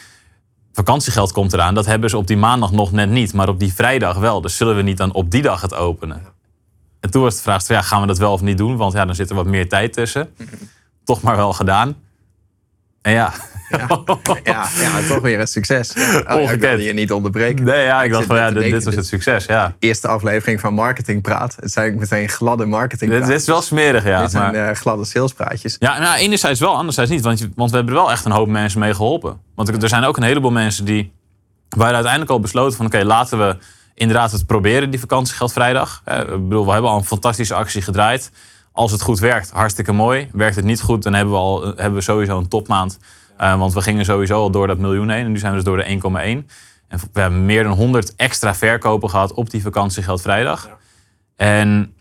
vakantiegeld 0.72 1.32
komt 1.32 1.52
eraan. 1.52 1.74
Dat 1.74 1.86
hebben 1.86 2.10
ze 2.10 2.16
op 2.16 2.26
die 2.26 2.36
maandag 2.36 2.72
nog 2.72 2.92
net 2.92 3.10
niet. 3.10 3.32
Maar 3.34 3.48
op 3.48 3.58
die 3.58 3.74
vrijdag 3.74 4.16
wel. 4.16 4.40
Dus 4.40 4.56
zullen 4.56 4.76
we 4.76 4.82
niet 4.82 4.96
dan 4.96 5.12
op 5.12 5.30
die 5.30 5.42
dag 5.42 5.60
het 5.60 5.74
openen? 5.74 6.22
En 7.00 7.10
toen 7.10 7.22
was 7.22 7.36
de 7.36 7.42
vraag, 7.42 7.68
ja, 7.68 7.82
gaan 7.82 8.00
we 8.00 8.06
dat 8.06 8.18
wel 8.18 8.32
of 8.32 8.40
niet 8.40 8.58
doen? 8.58 8.76
Want 8.76 8.92
ja, 8.92 9.04
dan 9.04 9.14
zit 9.14 9.30
er 9.30 9.36
wat 9.36 9.46
meer 9.46 9.68
tijd 9.68 9.92
tussen. 9.92 10.28
Toch 11.04 11.22
maar 11.22 11.36
wel 11.36 11.52
gedaan. 11.52 11.96
En 13.02 13.12
ja, 13.12 13.32
Ja. 13.70 13.86
Ja, 14.44 14.68
ja, 14.80 14.90
toch 15.08 15.20
weer 15.22 15.40
een 15.40 15.46
succes. 15.46 15.92
Oh, 16.28 16.50
ik 16.52 16.60
wilde 16.60 16.82
je 16.82 16.92
niet 16.92 17.12
onderbreken. 17.12 17.64
nee, 17.64 17.84
ja 17.84 17.98
ik 17.98 18.06
Ik 18.06 18.12
dacht 18.12 18.26
van 18.26 18.36
ja, 18.36 18.50
dit, 18.50 18.84
was 18.84 18.94
het 18.94 19.06
succes. 19.06 19.44
Ja. 19.44 19.74
Eerste 19.78 20.08
aflevering 20.08 20.60
van 20.60 20.74
Marketing 20.74 21.22
Praat. 21.22 21.56
Het 21.60 21.72
zijn 21.72 21.98
meteen 21.98 22.28
gladde 22.28 22.66
marketing 22.66 23.10
Dit, 23.10 23.26
dit 23.26 23.40
is 23.40 23.46
wel 23.46 23.62
smerig, 23.62 24.04
ja. 24.04 24.20
Dit 24.20 24.30
zijn 24.30 24.52
Maar, 24.52 24.68
eh, 24.68 24.74
gladde 24.76 25.04
salespraatjes. 25.04 25.76
ja, 25.78 25.98
nou, 25.98 26.18
enerzijds 26.18 26.60
wel, 26.60 26.76
anderzijds 26.76 27.10
niet. 27.10 27.20
Want, 27.20 27.38
je- 27.38 27.50
want 27.54 27.70
we 27.70 27.76
hebben 27.76 27.94
er 27.94 28.00
wel 28.00 28.10
echt 28.10 28.24
een 28.24 28.32
hoop 28.32 28.48
mensen 28.48 28.80
mee 28.80 28.94
geholpen. 28.94 29.40
Want 29.54 29.82
er 29.82 29.88
zijn 29.88 30.04
ook 30.04 30.16
een 30.16 30.22
heleboel 30.22 30.50
mensen 30.50 30.84
die... 30.84 31.12
Wij 31.68 31.92
uiteindelijk 31.92 32.30
al 32.30 32.40
besloten 32.40 32.76
van... 32.76 32.86
Oké, 32.86 33.04
laten 33.04 33.38
we 33.38 33.56
inderdaad 34.00 34.32
het 34.32 34.46
proberen, 34.46 34.90
die 34.90 35.00
vakantiegeld 35.00 35.52
vrijdag. 35.52 36.02
Ik 36.04 36.26
bedoel, 36.26 36.64
we 36.64 36.72
hebben 36.72 36.90
al 36.90 36.96
een 36.96 37.04
fantastische 37.04 37.54
actie 37.54 37.82
gedraaid. 37.82 38.32
Als 38.72 38.92
het 38.92 39.02
goed 39.02 39.18
werkt, 39.18 39.50
hartstikke 39.50 39.92
mooi. 39.92 40.28
Werkt 40.32 40.56
het 40.56 40.64
niet 40.64 40.80
goed, 40.80 41.02
dan 41.02 41.14
hebben 41.14 41.34
we, 41.34 41.40
al, 41.40 41.62
hebben 41.62 41.94
we 41.94 42.00
sowieso 42.00 42.38
een 42.38 42.48
topmaand. 42.48 42.98
Eh, 43.36 43.58
want 43.58 43.74
we 43.74 43.82
gingen 43.82 44.04
sowieso 44.04 44.34
al 44.34 44.50
door 44.50 44.66
dat 44.66 44.78
miljoen 44.78 45.10
heen. 45.10 45.24
En 45.24 45.30
nu 45.30 45.38
zijn 45.38 45.50
we 45.50 45.56
dus 45.56 45.66
door 45.66 45.76
de 45.76 45.84
1,1. 45.84 46.46
En 46.88 46.98
we 47.12 47.20
hebben 47.20 47.46
meer 47.46 47.62
dan 47.62 47.72
100 47.72 48.14
extra 48.16 48.54
verkopen 48.54 49.10
gehad 49.10 49.32
op 49.32 49.50
die 49.50 49.62
vakantiegeld 49.62 50.20
vrijdag. 50.20 50.68
En 51.36 51.94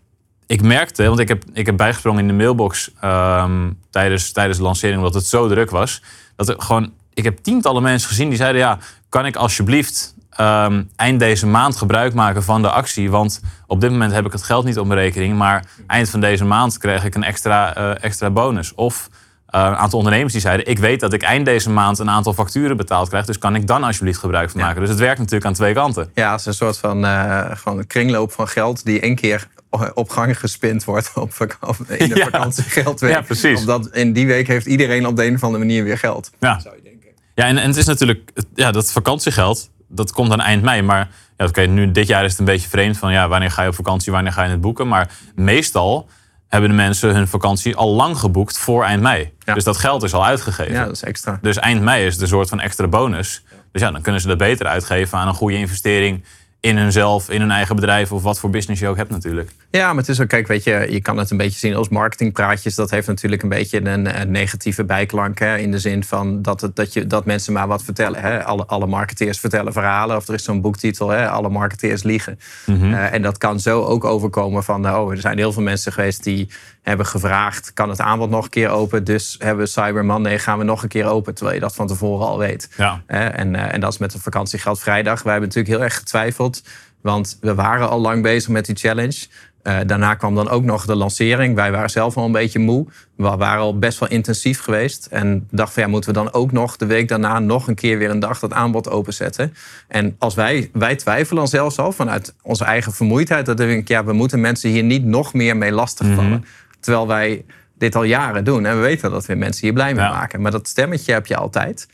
ik 0.46 0.62
merkte, 0.62 1.06
want 1.06 1.18
ik 1.18 1.28
heb, 1.28 1.44
ik 1.52 1.66
heb 1.66 1.76
bijgesprongen 1.76 2.20
in 2.20 2.26
de 2.26 2.32
mailbox 2.32 2.92
ehm, 3.00 3.70
tijdens, 3.90 4.32
tijdens 4.32 4.58
de 4.58 4.64
lancering, 4.64 4.98
omdat 4.98 5.14
het 5.14 5.26
zo 5.26 5.48
druk 5.48 5.70
was. 5.70 6.02
Dat 6.36 6.48
er 6.48 6.54
gewoon, 6.58 6.92
ik 7.14 7.24
heb 7.24 7.38
tientallen 7.38 7.82
mensen 7.82 8.08
gezien 8.08 8.28
die 8.28 8.38
zeiden: 8.38 8.60
Ja, 8.60 8.78
kan 9.08 9.26
ik 9.26 9.36
alsjeblieft 9.36 10.14
ehm, 10.40 10.82
eind 10.96 11.18
deze 11.20 11.46
maand 11.46 11.76
gebruik 11.76 12.14
maken 12.14 12.42
van 12.42 12.62
de 12.62 12.70
actie? 12.70 13.10
Want 13.10 13.40
op 13.66 13.80
dit 13.80 13.90
moment 13.90 14.12
heb 14.12 14.26
ik 14.26 14.32
het 14.32 14.42
geld 14.42 14.64
niet 14.64 14.78
op 14.78 14.86
mijn 14.86 15.00
rekening, 15.00 15.36
maar 15.36 15.64
eind 15.86 16.10
van 16.10 16.20
deze 16.20 16.44
maand 16.44 16.78
krijg 16.78 17.04
ik 17.04 17.14
een 17.14 17.24
extra, 17.24 17.74
eh, 17.74 18.04
extra 18.04 18.30
bonus. 18.30 18.74
Of 18.74 19.08
eh, 19.46 19.60
een 19.60 19.76
aantal 19.76 19.98
ondernemers 19.98 20.32
die 20.32 20.42
zeiden: 20.42 20.66
Ik 20.66 20.78
weet 20.78 21.00
dat 21.00 21.12
ik 21.12 21.22
eind 21.22 21.44
deze 21.44 21.70
maand 21.70 21.98
een 21.98 22.10
aantal 22.10 22.32
facturen 22.34 22.76
betaald 22.76 23.08
krijg, 23.08 23.24
dus 23.26 23.38
kan 23.38 23.54
ik 23.54 23.66
dan 23.66 23.84
alsjeblieft 23.84 24.18
gebruik 24.18 24.50
van 24.50 24.60
Ja. 24.60 24.66
maken? 24.66 24.80
Dus 24.80 24.90
het 24.90 24.98
werkt 24.98 25.18
natuurlijk 25.18 25.44
aan 25.46 25.52
twee 25.54 25.74
kanten. 25.74 26.10
Ja, 26.14 26.30
het 26.30 26.40
is 26.40 26.46
een 26.46 26.54
soort 26.54 26.78
van, 26.78 27.04
eh, 27.04 27.50
van 27.54 27.78
een 27.78 27.86
kringloop 27.86 28.32
van 28.32 28.48
geld 28.48 28.84
die 28.84 29.00
één 29.00 29.14
keer 29.14 29.48
op 29.94 30.08
gang 30.10 30.38
gespind 30.38 30.84
wordt 30.84 31.10
op 31.14 31.32
vak- 31.32 31.58
op- 31.60 31.76
in 31.88 32.08
de 32.08 32.16
Ja. 32.18 32.24
vakantiegeldweek. 32.24 33.10
Ja, 33.12 33.20
precies. 33.20 33.60
Omdat 33.60 33.86
in 33.86 34.12
die 34.12 34.26
week 34.26 34.46
heeft 34.46 34.66
iedereen 34.66 35.06
op 35.06 35.16
de 35.16 35.24
een 35.26 35.34
of 35.34 35.42
andere 35.44 35.64
manier 35.64 35.84
weer 35.84 35.98
geld. 35.98 36.30
Ja. 36.40 36.58
Zou 36.60 36.74
je 36.76 36.82
denken. 36.82 37.08
Ja, 37.34 37.44
en, 37.46 37.58
en 37.58 37.66
het 37.68 37.76
is 37.76 37.86
natuurlijk, 37.86 38.30
ja, 38.54 38.70
dat 38.70 38.92
vakantiegeld, 38.92 39.70
dat 39.90 40.12
komt 40.12 40.32
aan 40.32 40.40
eind 40.40 40.62
mei. 40.62 40.82
Maar 40.82 41.08
ja, 41.36 41.46
oké, 41.46 41.60
nu 41.60 41.92
dit 41.92 42.06
jaar 42.06 42.24
is 42.24 42.30
het 42.30 42.40
een 42.40 42.44
beetje 42.44 42.68
vreemd 42.68 42.98
van 42.98 43.12
ja, 43.12 43.28
wanneer 43.28 43.50
ga 43.50 43.62
je 43.62 43.68
op 43.68 43.74
vakantie, 43.74 44.12
wanneer 44.12 44.32
ga 44.32 44.44
je 44.44 44.50
het 44.50 44.60
boeken. 44.60 44.88
Maar 44.88 45.10
meestal 45.34 46.08
hebben 46.48 46.70
de 46.70 46.76
mensen 46.76 47.14
hun 47.14 47.28
vakantie 47.28 47.76
al 47.76 47.94
lang 47.94 48.18
geboekt 48.18 48.58
voor 48.58 48.84
eind 48.84 49.02
mei. 49.02 49.32
Ja. 49.38 49.54
Dus 49.54 49.64
dat 49.64 49.76
geld 49.76 50.02
is 50.02 50.14
al 50.14 50.24
uitgegeven. 50.24 50.72
Ja, 50.72 50.84
dat 50.84 50.94
is 50.94 51.02
extra. 51.02 51.38
Dus 51.42 51.56
eind 51.56 51.82
mei 51.82 52.06
is 52.06 52.20
een 52.20 52.28
soort 52.28 52.48
van 52.48 52.60
extra 52.60 52.88
bonus. 52.88 53.42
Dus 53.72 53.82
ja, 53.82 53.90
dan 53.90 54.02
kunnen 54.02 54.20
ze 54.20 54.26
dat 54.26 54.38
beter 54.38 54.66
uitgeven 54.66 55.18
aan 55.18 55.28
een 55.28 55.34
goede 55.34 55.56
investering 55.56 56.24
in 56.60 56.76
hunzelf, 56.76 57.30
in 57.30 57.40
hun 57.40 57.50
eigen 57.50 57.74
bedrijf 57.74 58.12
of 58.12 58.22
wat 58.22 58.38
voor 58.38 58.50
business 58.50 58.80
je 58.80 58.88
ook 58.88 58.96
hebt 58.96 59.10
natuurlijk. 59.10 59.52
Ja, 59.70 59.88
maar 59.88 59.96
het 59.96 60.08
is 60.08 60.20
ook, 60.20 60.28
kijk, 60.28 60.46
weet 60.46 60.64
je, 60.64 60.86
je 60.90 61.00
kan 61.00 61.16
het 61.16 61.30
een 61.30 61.36
beetje 61.36 61.58
zien 61.58 61.74
als 61.74 61.88
marketingpraatjes. 61.88 62.74
Dat 62.74 62.90
heeft 62.90 63.06
natuurlijk 63.06 63.42
een 63.42 63.48
beetje 63.48 63.84
een, 63.84 64.20
een 64.20 64.30
negatieve 64.30 64.84
bijklank. 64.84 65.38
Hè, 65.38 65.56
in 65.56 65.70
de 65.70 65.78
zin 65.78 66.04
van 66.04 66.42
dat, 66.42 66.60
het, 66.60 66.76
dat, 66.76 66.92
je, 66.92 67.06
dat 67.06 67.24
mensen 67.24 67.52
maar 67.52 67.66
wat 67.66 67.84
vertellen. 67.84 68.20
Hè. 68.20 68.44
Alle, 68.44 68.66
alle 68.66 68.86
marketeers 68.86 69.38
vertellen 69.38 69.72
verhalen. 69.72 70.16
Of 70.16 70.28
er 70.28 70.34
is 70.34 70.44
zo'n 70.44 70.60
boektitel, 70.60 71.08
hè, 71.08 71.28
alle 71.28 71.48
marketeers 71.48 72.02
liegen. 72.02 72.38
Uh, 72.66 73.12
en 73.12 73.22
dat 73.22 73.38
kan 73.38 73.60
zo 73.60 73.84
ook 73.84 74.04
overkomen 74.04 74.64
van, 74.64 74.86
uh, 74.86 74.98
oh, 74.98 75.10
er 75.10 75.20
zijn 75.20 75.38
heel 75.38 75.52
veel 75.52 75.62
mensen 75.62 75.92
geweest 75.92 76.24
die 76.24 76.48
hebben 76.82 77.06
gevraagd, 77.06 77.72
kan 77.72 77.88
het 77.88 78.00
aanbod 78.00 78.30
nog 78.30 78.44
een 78.44 78.50
keer 78.50 78.68
open? 78.68 79.04
Dus 79.04 79.36
hebben 79.38 79.64
we 79.64 79.70
Cyber 79.70 80.04
Monday, 80.04 80.38
gaan 80.38 80.58
we 80.58 80.64
nog 80.64 80.82
een 80.82 80.88
keer 80.88 81.06
open, 81.06 81.34
terwijl 81.34 81.56
je 81.56 81.62
dat 81.62 81.74
van 81.74 81.86
tevoren 81.86 82.26
al 82.26 82.38
weet. 82.38 82.70
Ja. 82.76 83.02
en, 83.06 83.54
uh, 83.54 83.74
en 83.74 83.80
dat 83.80 83.92
is 83.92 83.98
met 83.98 84.12
de 84.12 84.20
vakantiegeld 84.20 84.80
vrijdag. 84.80 85.22
Wij 85.22 85.32
hebben 85.32 85.48
natuurlijk 85.48 85.76
heel 85.76 85.84
erg 85.84 85.96
getwijfeld, 85.96 86.62
want 87.00 87.38
we 87.40 87.54
waren 87.54 87.88
al 87.88 88.00
lang 88.00 88.22
bezig 88.22 88.48
met 88.48 88.66
die 88.66 88.76
challenge. 88.76 89.26
Uh, 89.62 89.78
daarna 89.86 90.14
kwam 90.14 90.34
dan 90.34 90.48
ook 90.48 90.64
nog 90.64 90.86
de 90.86 90.94
lancering. 90.94 91.54
Wij 91.54 91.72
waren 91.72 91.90
zelf 91.90 92.16
al 92.16 92.24
een 92.24 92.32
beetje 92.32 92.58
moe. 92.58 92.86
We 93.16 93.36
waren 93.36 93.60
al 93.60 93.78
best 93.78 93.98
wel 93.98 94.08
intensief 94.08 94.60
geweest. 94.60 95.06
En 95.06 95.46
dachten 95.50 95.74
van 95.74 95.82
ja, 95.82 95.88
moeten 95.88 96.10
we 96.10 96.16
dan 96.16 96.32
ook 96.32 96.52
nog 96.52 96.76
de 96.76 96.86
week 96.86 97.08
daarna 97.08 97.38
nog 97.38 97.68
een 97.68 97.74
keer 97.74 97.98
weer 97.98 98.10
een 98.10 98.20
dag 98.20 98.38
dat 98.38 98.52
aanbod 98.52 98.90
openzetten. 98.90 99.54
En 99.88 100.14
als 100.18 100.34
wij, 100.34 100.70
wij 100.72 100.96
twijfelen 100.96 101.36
dan 101.36 101.48
zelfs 101.48 101.78
al 101.78 101.92
vanuit 101.92 102.34
onze 102.42 102.64
eigen 102.64 102.92
vermoeidheid. 102.92 103.46
Dat 103.46 103.56
denk 103.56 103.80
ik, 103.80 103.88
ja, 103.88 104.04
we 104.04 104.12
moeten 104.12 104.40
mensen 104.40 104.70
hier 104.70 104.82
niet 104.82 105.04
nog 105.04 105.32
meer 105.34 105.56
mee 105.56 105.72
lastigvallen. 105.72 106.24
Mm 106.24 106.32
-hmm. 106.32 106.44
Terwijl 106.80 107.06
wij 107.06 107.44
dit 107.78 107.94
al 107.94 108.04
jaren 108.04 108.44
doen. 108.44 108.66
En 108.66 108.74
we 108.74 108.82
weten 108.82 109.10
dat 109.10 109.26
we 109.26 109.34
mensen 109.34 109.62
hier 109.62 109.72
blij 109.72 109.94
mee 109.94 110.04
ja. 110.04 110.10
maken. 110.10 110.40
Maar 110.40 110.50
dat 110.50 110.68
stemmetje 110.68 111.12
heb 111.12 111.26
je 111.26 111.36
altijd. 111.36 111.88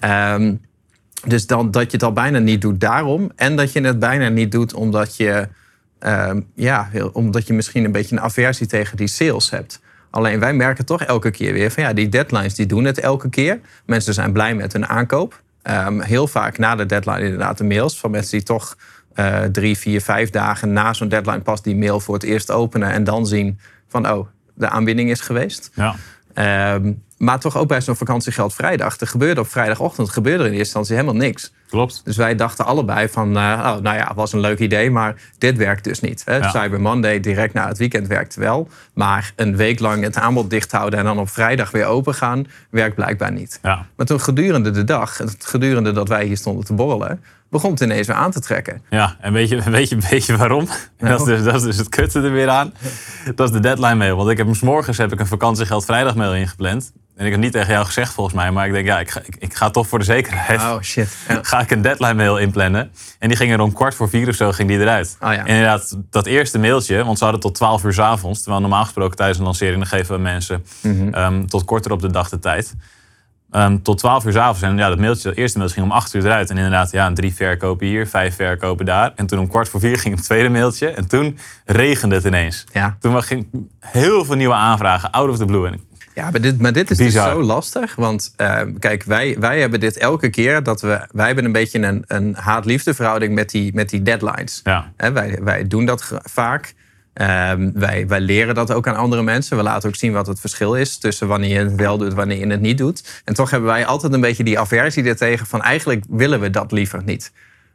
Um, 0.00 0.60
dus 1.26 1.46
dan, 1.46 1.70
dat 1.70 1.84
je 1.84 1.90
het 1.90 2.02
al 2.02 2.12
bijna 2.12 2.38
niet 2.38 2.60
doet 2.60 2.80
daarom. 2.80 3.30
En 3.36 3.56
dat 3.56 3.72
je 3.72 3.80
het 3.80 3.98
bijna 3.98 4.28
niet 4.28 4.52
doet 4.52 4.74
omdat 4.74 5.16
je, 5.16 5.48
um, 6.06 6.46
ja, 6.54 6.88
omdat 7.12 7.46
je 7.46 7.52
misschien 7.52 7.84
een 7.84 7.92
beetje 7.92 8.16
een 8.16 8.22
aversie 8.22 8.66
tegen 8.66 8.96
die 8.96 9.06
sales 9.06 9.50
hebt. 9.50 9.80
Alleen 10.10 10.40
wij 10.40 10.54
merken 10.54 10.84
toch 10.84 11.02
elke 11.02 11.30
keer 11.30 11.52
weer 11.52 11.70
van 11.70 11.82
ja, 11.82 11.92
die 11.92 12.08
deadlines 12.08 12.54
die 12.54 12.66
doen 12.66 12.84
het 12.84 13.00
elke 13.00 13.28
keer. 13.28 13.60
Mensen 13.86 14.14
zijn 14.14 14.32
blij 14.32 14.54
met 14.54 14.72
hun 14.72 14.86
aankoop. 14.86 15.42
Um, 15.70 16.00
heel 16.00 16.26
vaak 16.26 16.58
na 16.58 16.74
de 16.74 16.86
deadline 16.86 17.20
inderdaad 17.20 17.58
de 17.58 17.64
mails 17.64 17.98
van 17.98 18.10
mensen 18.10 18.30
die 18.30 18.42
toch 18.42 18.76
uh, 19.14 19.42
drie, 19.42 19.78
vier, 19.78 20.00
vijf 20.00 20.30
dagen 20.30 20.72
na 20.72 20.92
zo'n 20.92 21.08
deadline 21.08 21.40
pas 21.40 21.62
die 21.62 21.76
mail 21.76 22.00
voor 22.00 22.14
het 22.14 22.22
eerst 22.22 22.50
openen 22.50 22.90
en 22.90 23.04
dan 23.04 23.26
zien 23.26 23.58
van 23.88 24.10
oh, 24.10 24.26
de 24.54 24.68
aanbieding 24.68 25.10
is 25.10 25.20
geweest. 25.20 25.70
Ja. 25.74 25.94
Um, 26.74 27.02
maar 27.18 27.40
toch 27.40 27.56
ook 27.56 27.68
bij 27.68 27.80
zo'n 27.80 27.96
vakantiegeld 27.96 28.54
vrijdag. 28.54 29.00
Er 29.00 29.06
gebeurde 29.06 29.40
op 29.40 29.48
vrijdagochtend 29.48 30.10
gebeurde 30.10 30.44
er 30.44 30.50
in 30.50 30.56
eerste 30.56 30.78
instantie 30.78 30.94
helemaal 30.94 31.26
niks. 31.26 31.52
Klopt. 31.74 32.00
Dus 32.04 32.16
wij 32.16 32.34
dachten 32.34 32.64
allebei 32.64 33.08
van, 33.08 33.28
uh, 33.28 33.42
oh, 33.42 33.76
nou 33.76 33.96
ja, 33.96 34.12
was 34.14 34.32
een 34.32 34.40
leuk 34.40 34.58
idee, 34.58 34.90
maar 34.90 35.14
dit 35.38 35.56
werkt 35.56 35.84
dus 35.84 36.00
niet. 36.00 36.22
Hè? 36.24 36.36
Ja. 36.36 36.50
Cyber 36.50 36.80
Monday 36.80 37.20
direct 37.20 37.54
na 37.54 37.68
het 37.68 37.78
weekend 37.78 38.06
werkt 38.06 38.34
wel. 38.34 38.68
Maar 38.92 39.32
een 39.36 39.56
week 39.56 39.80
lang 39.80 40.02
het 40.02 40.16
aanbod 40.16 40.50
dicht 40.50 40.72
houden 40.72 40.98
en 40.98 41.04
dan 41.04 41.18
op 41.18 41.28
vrijdag 41.28 41.70
weer 41.70 41.84
open 41.84 42.14
gaan, 42.14 42.46
werkt 42.70 42.94
blijkbaar 42.94 43.32
niet. 43.32 43.58
Ja. 43.62 43.86
Maar 43.96 44.06
toen 44.06 44.20
gedurende 44.20 44.70
de 44.70 44.84
dag, 44.84 45.20
gedurende 45.38 45.92
dat 45.92 46.08
wij 46.08 46.24
hier 46.24 46.36
stonden 46.36 46.64
te 46.64 46.72
borrelen, 46.72 47.22
begon 47.50 47.70
het 47.70 47.80
ineens 47.80 48.06
weer 48.06 48.16
aan 48.16 48.30
te 48.30 48.40
trekken. 48.40 48.82
Ja, 48.90 49.16
en 49.20 49.32
weet 49.32 49.48
je, 49.48 49.70
weet 49.70 49.88
je, 49.88 49.96
weet 50.10 50.26
je 50.26 50.36
waarom? 50.36 50.68
Nou. 50.98 51.18
Dat, 51.18 51.20
is 51.20 51.26
dus, 51.26 51.44
dat 51.44 51.54
is 51.54 51.62
dus 51.62 51.76
het 51.76 51.88
kutte 51.88 52.20
er 52.20 52.32
weer 52.32 52.48
aan. 52.48 52.74
Dat 53.34 53.48
is 53.48 53.54
de 53.54 53.60
deadline 53.60 53.94
mail. 53.94 54.16
Want 54.16 54.30
ik 54.30 54.36
heb 54.36 54.60
morgens 54.60 54.98
heb 54.98 55.12
ik 55.12 55.20
een 55.20 55.26
vakantiegeld 55.26 55.84
vrijdag 55.84 56.14
mail 56.14 56.34
ingepland. 56.34 56.92
En 57.16 57.24
ik 57.26 57.32
heb 57.32 57.40
niet 57.40 57.52
tegen 57.52 57.72
jou 57.72 57.86
gezegd 57.86 58.12
volgens 58.12 58.36
mij, 58.36 58.50
maar 58.50 58.66
ik 58.66 58.72
denk, 58.72 58.86
ja, 58.86 58.98
ik 58.98 59.10
ga, 59.10 59.20
ik, 59.24 59.36
ik 59.38 59.54
ga 59.54 59.70
toch 59.70 59.86
voor 59.86 59.98
de 59.98 60.04
zekerheid. 60.04 60.60
Oh 60.60 60.80
shit. 60.80 61.16
Ja. 61.28 61.38
Ga 61.42 61.60
ik 61.60 61.70
een 61.70 61.82
deadline 61.82 62.14
mail 62.14 62.38
inplannen. 62.38 62.92
En 63.18 63.28
die 63.28 63.36
ging 63.36 63.52
er 63.52 63.60
om 63.60 63.72
kwart 63.72 63.94
voor 63.94 64.08
vier 64.08 64.28
of 64.28 64.34
zo 64.34 64.52
ging 64.52 64.68
die 64.68 64.80
eruit. 64.80 65.16
Oh, 65.20 65.32
ja. 65.32 65.38
En 65.38 65.46
inderdaad, 65.46 65.96
dat 66.10 66.26
eerste 66.26 66.58
mailtje, 66.58 67.04
want 67.04 67.18
ze 67.18 67.24
hadden 67.24 67.42
tot 67.42 67.54
twaalf 67.54 67.84
uur 67.84 67.92
s 67.92 67.98
avonds. 67.98 68.40
Terwijl 68.40 68.60
normaal 68.60 68.84
gesproken 68.84 69.16
tijdens 69.16 69.38
een 69.38 69.44
lancering, 69.44 69.76
dan 69.76 69.86
geven 69.86 70.14
we 70.14 70.20
mensen 70.20 70.64
mm 70.82 70.98
-hmm. 70.98 71.14
um, 71.14 71.46
tot 71.46 71.64
korter 71.64 71.92
op 71.92 72.00
de 72.00 72.10
dag 72.10 72.28
de 72.28 72.38
tijd. 72.38 72.74
Um, 73.56 73.82
tot 73.82 73.98
12 73.98 74.24
uur 74.24 74.32
s 74.32 74.36
avonds. 74.36 74.62
En 74.62 74.76
ja, 74.76 74.88
dat 74.88 74.98
mailtje, 74.98 75.28
dat 75.28 75.36
eerste 75.36 75.58
mailtje 75.58 75.80
ging 75.80 75.92
om 75.92 75.96
8 75.96 76.14
uur 76.14 76.24
eruit. 76.24 76.50
En 76.50 76.56
inderdaad, 76.56 76.90
ja, 76.90 77.12
drie 77.12 77.34
verkopen 77.34 77.86
hier, 77.86 78.06
vijf 78.06 78.34
verkopen 78.34 78.86
daar. 78.86 79.12
En 79.16 79.26
toen 79.26 79.38
om 79.38 79.48
kwart 79.48 79.68
voor 79.68 79.80
vier 79.80 79.98
ging 80.04 80.14
het 80.14 80.24
tweede 80.24 80.48
mailtje. 80.48 80.88
En 80.88 81.08
toen 81.08 81.38
regende 81.64 82.14
het 82.14 82.24
ineens. 82.24 82.64
Ja. 82.72 82.96
Toen 83.00 83.22
ging 83.22 83.46
heel 83.80 84.24
veel 84.24 84.34
nieuwe 84.34 84.54
aanvragen, 84.54 85.10
out 85.10 85.30
of 85.30 85.36
the 85.36 85.44
blue. 85.44 85.66
En 85.66 85.80
ja, 86.14 86.30
maar 86.30 86.40
dit, 86.40 86.60
maar 86.60 86.72
dit 86.72 86.90
is 86.90 86.96
Bizar. 86.96 87.24
dus 87.24 87.34
zo 87.34 87.42
lastig. 87.42 87.94
Want 87.94 88.34
uh, 88.36 88.60
kijk, 88.78 89.02
wij, 89.02 89.36
wij 89.38 89.60
hebben 89.60 89.80
dit 89.80 89.96
elke 89.96 90.30
keer 90.30 90.62
dat 90.62 90.80
we. 90.80 91.06
Wij 91.10 91.26
hebben 91.26 91.44
een 91.44 91.52
beetje 91.52 91.82
een, 91.82 92.04
een 92.06 92.34
haat-liefde 92.34 92.94
verhouding 92.94 93.34
met 93.34 93.50
die, 93.50 93.74
met 93.74 93.88
die 93.88 94.02
deadlines. 94.02 94.60
Ja. 94.64 94.92
He, 94.96 95.12
wij, 95.12 95.38
wij 95.42 95.66
doen 95.66 95.84
dat 95.84 96.12
vaak. 96.22 96.74
Um, 97.20 97.72
wij, 97.74 98.08
wij 98.08 98.20
leren 98.20 98.54
dat 98.54 98.72
ook 98.72 98.86
aan 98.86 98.96
andere 98.96 99.22
mensen. 99.22 99.56
We 99.56 99.62
laten 99.62 99.88
ook 99.88 99.94
zien 99.94 100.12
wat 100.12 100.26
het 100.26 100.40
verschil 100.40 100.74
is 100.74 100.98
tussen 100.98 101.28
wanneer 101.28 101.50
je 101.50 101.58
het 101.58 101.74
wel 101.74 101.98
doet 101.98 102.10
en 102.10 102.16
wanneer 102.16 102.38
je 102.38 102.46
het 102.46 102.60
niet 102.60 102.78
doet. 102.78 103.22
En 103.24 103.34
toch 103.34 103.50
hebben 103.50 103.68
wij 103.68 103.86
altijd 103.86 104.12
een 104.12 104.20
beetje 104.20 104.44
die 104.44 104.58
aversie 104.58 105.04
ertegen 105.04 105.46
van 105.46 105.62
eigenlijk 105.62 106.04
willen 106.08 106.40
we 106.40 106.50
dat 106.50 106.72
liever 106.72 107.02
niet. 107.04 107.32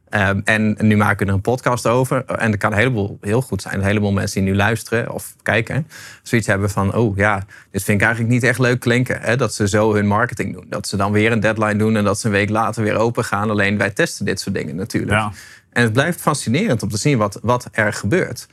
Um, 0.09 0.41
en 0.43 0.75
nu 0.79 0.97
maken 0.97 1.25
we 1.25 1.31
er 1.31 1.37
een 1.37 1.41
podcast 1.41 1.87
over. 1.87 2.25
En 2.25 2.51
er 2.51 2.57
kan 2.57 2.71
een 2.71 2.77
heleboel, 2.77 3.17
heel 3.21 3.41
goed 3.41 3.61
zijn. 3.61 3.75
Een 3.75 3.83
heleboel 3.83 4.11
mensen 4.11 4.41
die 4.41 4.51
nu 4.51 4.57
luisteren 4.57 5.11
of 5.11 5.35
kijken. 5.43 5.87
Zoiets 6.23 6.47
hebben 6.47 6.69
van, 6.69 6.93
oh 6.93 7.17
ja, 7.17 7.43
dit 7.71 7.83
vind 7.83 7.99
ik 7.99 8.05
eigenlijk 8.05 8.33
niet 8.33 8.43
echt 8.43 8.59
leuk 8.59 8.79
klinken. 8.79 9.21
Hè? 9.21 9.35
Dat 9.35 9.53
ze 9.53 9.67
zo 9.67 9.93
hun 9.93 10.07
marketing 10.07 10.53
doen. 10.53 10.65
Dat 10.69 10.87
ze 10.87 10.97
dan 10.97 11.11
weer 11.11 11.31
een 11.31 11.39
deadline 11.39 11.75
doen 11.75 11.95
en 11.95 12.03
dat 12.03 12.19
ze 12.19 12.25
een 12.25 12.31
week 12.31 12.49
later 12.49 12.83
weer 12.83 12.95
open 12.95 13.25
gaan. 13.25 13.49
Alleen 13.49 13.77
wij 13.77 13.89
testen 13.89 14.25
dit 14.25 14.39
soort 14.39 14.55
dingen 14.55 14.75
natuurlijk. 14.75 15.11
Ja. 15.11 15.31
En 15.71 15.83
het 15.83 15.93
blijft 15.93 16.21
fascinerend 16.21 16.83
om 16.83 16.89
te 16.89 16.97
zien 16.97 17.17
wat, 17.17 17.39
wat 17.41 17.67
er 17.71 17.93
gebeurt. 17.93 18.47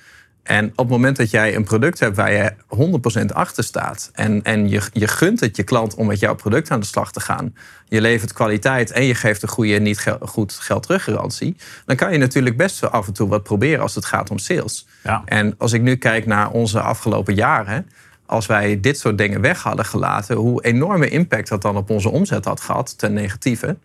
En 0.46 0.70
op 0.70 0.76
het 0.76 0.88
moment 0.88 1.16
dat 1.16 1.30
jij 1.30 1.56
een 1.56 1.64
product 1.64 2.00
hebt 2.00 2.16
waar 2.16 2.32
je 2.32 2.52
100% 3.30 3.32
achter 3.32 3.64
staat. 3.64 4.10
En, 4.12 4.42
en 4.42 4.68
je, 4.68 4.82
je 4.92 5.08
gunt 5.08 5.40
het 5.40 5.56
je 5.56 5.62
klant 5.62 5.94
om 5.94 6.06
met 6.06 6.18
jouw 6.18 6.34
product 6.34 6.70
aan 6.70 6.80
de 6.80 6.86
slag 6.86 7.12
te 7.12 7.20
gaan. 7.20 7.54
Je 7.88 8.00
levert 8.00 8.32
kwaliteit 8.32 8.90
en 8.90 9.04
je 9.04 9.14
geeft 9.14 9.42
een 9.42 9.48
goede 9.48 9.78
niet 9.78 9.98
gel 9.98 10.18
goed 10.20 10.52
geld 10.52 10.82
teruggarantie. 10.82 11.56
Dan 11.86 11.96
kan 11.96 12.12
je 12.12 12.18
natuurlijk 12.18 12.56
best 12.56 12.80
wel 12.80 12.90
af 12.90 13.06
en 13.06 13.12
toe 13.12 13.28
wat 13.28 13.42
proberen 13.42 13.80
als 13.80 13.94
het 13.94 14.04
gaat 14.04 14.30
om 14.30 14.38
sales. 14.38 14.86
Ja. 15.02 15.22
En 15.24 15.54
als 15.58 15.72
ik 15.72 15.82
nu 15.82 15.96
kijk 15.96 16.26
naar 16.26 16.50
onze 16.50 16.80
afgelopen 16.80 17.34
jaren. 17.34 17.90
Als 18.26 18.46
wij 18.46 18.80
dit 18.80 18.98
soort 18.98 19.18
dingen 19.18 19.40
weg 19.40 19.62
hadden 19.62 19.84
gelaten, 19.84 20.36
hoe 20.36 20.64
enorme 20.64 21.08
impact 21.08 21.48
dat 21.48 21.62
dan 21.62 21.76
op 21.76 21.90
onze 21.90 22.08
omzet 22.08 22.44
had 22.44 22.60
gehad, 22.60 22.98
ten 22.98 23.12
negatieve. 23.12 23.76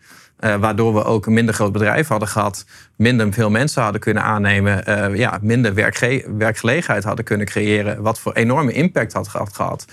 Uh, 0.42 0.56
waardoor 0.56 0.94
we 0.94 1.04
ook 1.04 1.26
een 1.26 1.34
minder 1.34 1.54
groot 1.54 1.72
bedrijf 1.72 2.08
hadden 2.08 2.28
gehad, 2.28 2.66
minder 2.96 3.34
veel 3.34 3.50
mensen 3.50 3.84
hadden 3.84 4.02
kunnen 4.02 4.24
aannemen, 4.24 4.90
uh, 4.90 5.18
ja, 5.18 5.40
minder 5.42 5.74
werkge 5.74 6.26
werkgelegenheid 6.38 7.04
hadden 7.04 7.26
kunnen 7.26 7.48
creëren, 7.48 8.02
wat 8.02 8.20
voor 8.20 8.34
enorme 8.34 8.72
impact 8.72 9.14
had 9.14 9.28
gehad. 9.28 9.86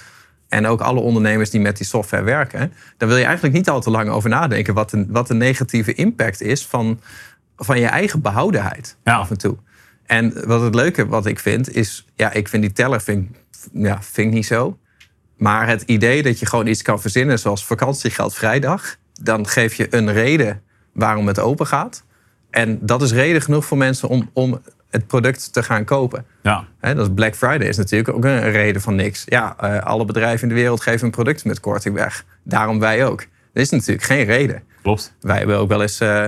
En 0.48 0.66
ook 0.66 0.80
alle 0.80 1.00
ondernemers 1.00 1.50
die 1.50 1.60
met 1.60 1.76
die 1.76 1.86
software 1.86 2.22
werken, 2.22 2.72
daar 2.96 3.08
wil 3.08 3.18
je 3.18 3.24
eigenlijk 3.24 3.54
niet 3.54 3.68
al 3.68 3.80
te 3.80 3.90
lang 3.90 4.08
over 4.08 4.30
nadenken 4.30 4.74
wat 4.74 4.92
een, 4.92 5.06
wat 5.10 5.26
de 5.26 5.34
negatieve 5.34 5.94
impact 5.94 6.40
is 6.40 6.66
van, 6.66 7.00
van 7.56 7.80
je 7.80 7.86
eigen 7.86 8.20
behoudenheid 8.20 8.96
ja. 9.04 9.16
af 9.16 9.30
en 9.30 9.38
toe. 9.38 9.56
En 10.06 10.46
wat 10.46 10.60
het 10.60 10.74
leuke 10.74 11.06
wat 11.06 11.26
ik 11.26 11.38
vind, 11.38 11.74
is, 11.74 12.06
ja, 12.14 12.32
ik 12.32 12.48
vind 12.48 12.62
die 12.62 12.72
teller 12.72 13.00
vind, 13.00 13.36
ja, 13.72 14.02
vind 14.02 14.28
ik 14.28 14.34
niet 14.34 14.46
zo. 14.46 14.78
Maar 15.36 15.68
het 15.68 15.82
idee 15.82 16.22
dat 16.22 16.38
je 16.38 16.46
gewoon 16.46 16.66
iets 16.66 16.82
kan 16.82 17.00
verzinnen, 17.00 17.38
zoals 17.38 17.64
vakantiegeld 17.64 18.34
vrijdag, 18.34 18.96
dan 19.18 19.46
geef 19.46 19.74
je 19.74 19.86
een 19.90 20.12
reden 20.12 20.62
waarom 20.92 21.26
het 21.26 21.38
open 21.38 21.66
gaat. 21.66 22.04
En 22.50 22.78
dat 22.80 23.02
is 23.02 23.12
reden 23.12 23.42
genoeg 23.42 23.64
voor 23.64 23.76
mensen 23.76 24.08
om, 24.08 24.30
om 24.32 24.60
het 24.90 25.06
product 25.06 25.52
te 25.52 25.62
gaan 25.62 25.84
kopen. 25.84 26.24
Ja. 26.42 26.64
He, 26.80 26.94
dat 26.94 27.06
is 27.06 27.14
Black 27.14 27.34
Friday 27.34 27.68
is 27.68 27.76
natuurlijk 27.76 28.16
ook 28.16 28.24
een 28.24 28.50
reden 28.50 28.82
van 28.82 28.94
niks. 28.94 29.22
Ja, 29.26 29.56
uh, 29.64 29.78
alle 29.78 30.04
bedrijven 30.04 30.42
in 30.42 30.54
de 30.54 30.60
wereld 30.60 30.80
geven 30.80 31.04
een 31.04 31.10
product 31.10 31.44
met 31.44 31.60
korting 31.60 31.94
weg. 31.94 32.24
Daarom 32.42 32.80
wij 32.80 33.06
ook. 33.06 33.18
Dat 33.52 33.62
is 33.62 33.70
natuurlijk 33.70 34.02
geen 34.02 34.24
reden. 34.24 34.62
Klopt. 34.82 35.14
Wij 35.20 35.38
hebben 35.38 35.58
ook 35.58 35.68
wel 35.68 35.82
eens 35.82 36.00
uh, 36.00 36.24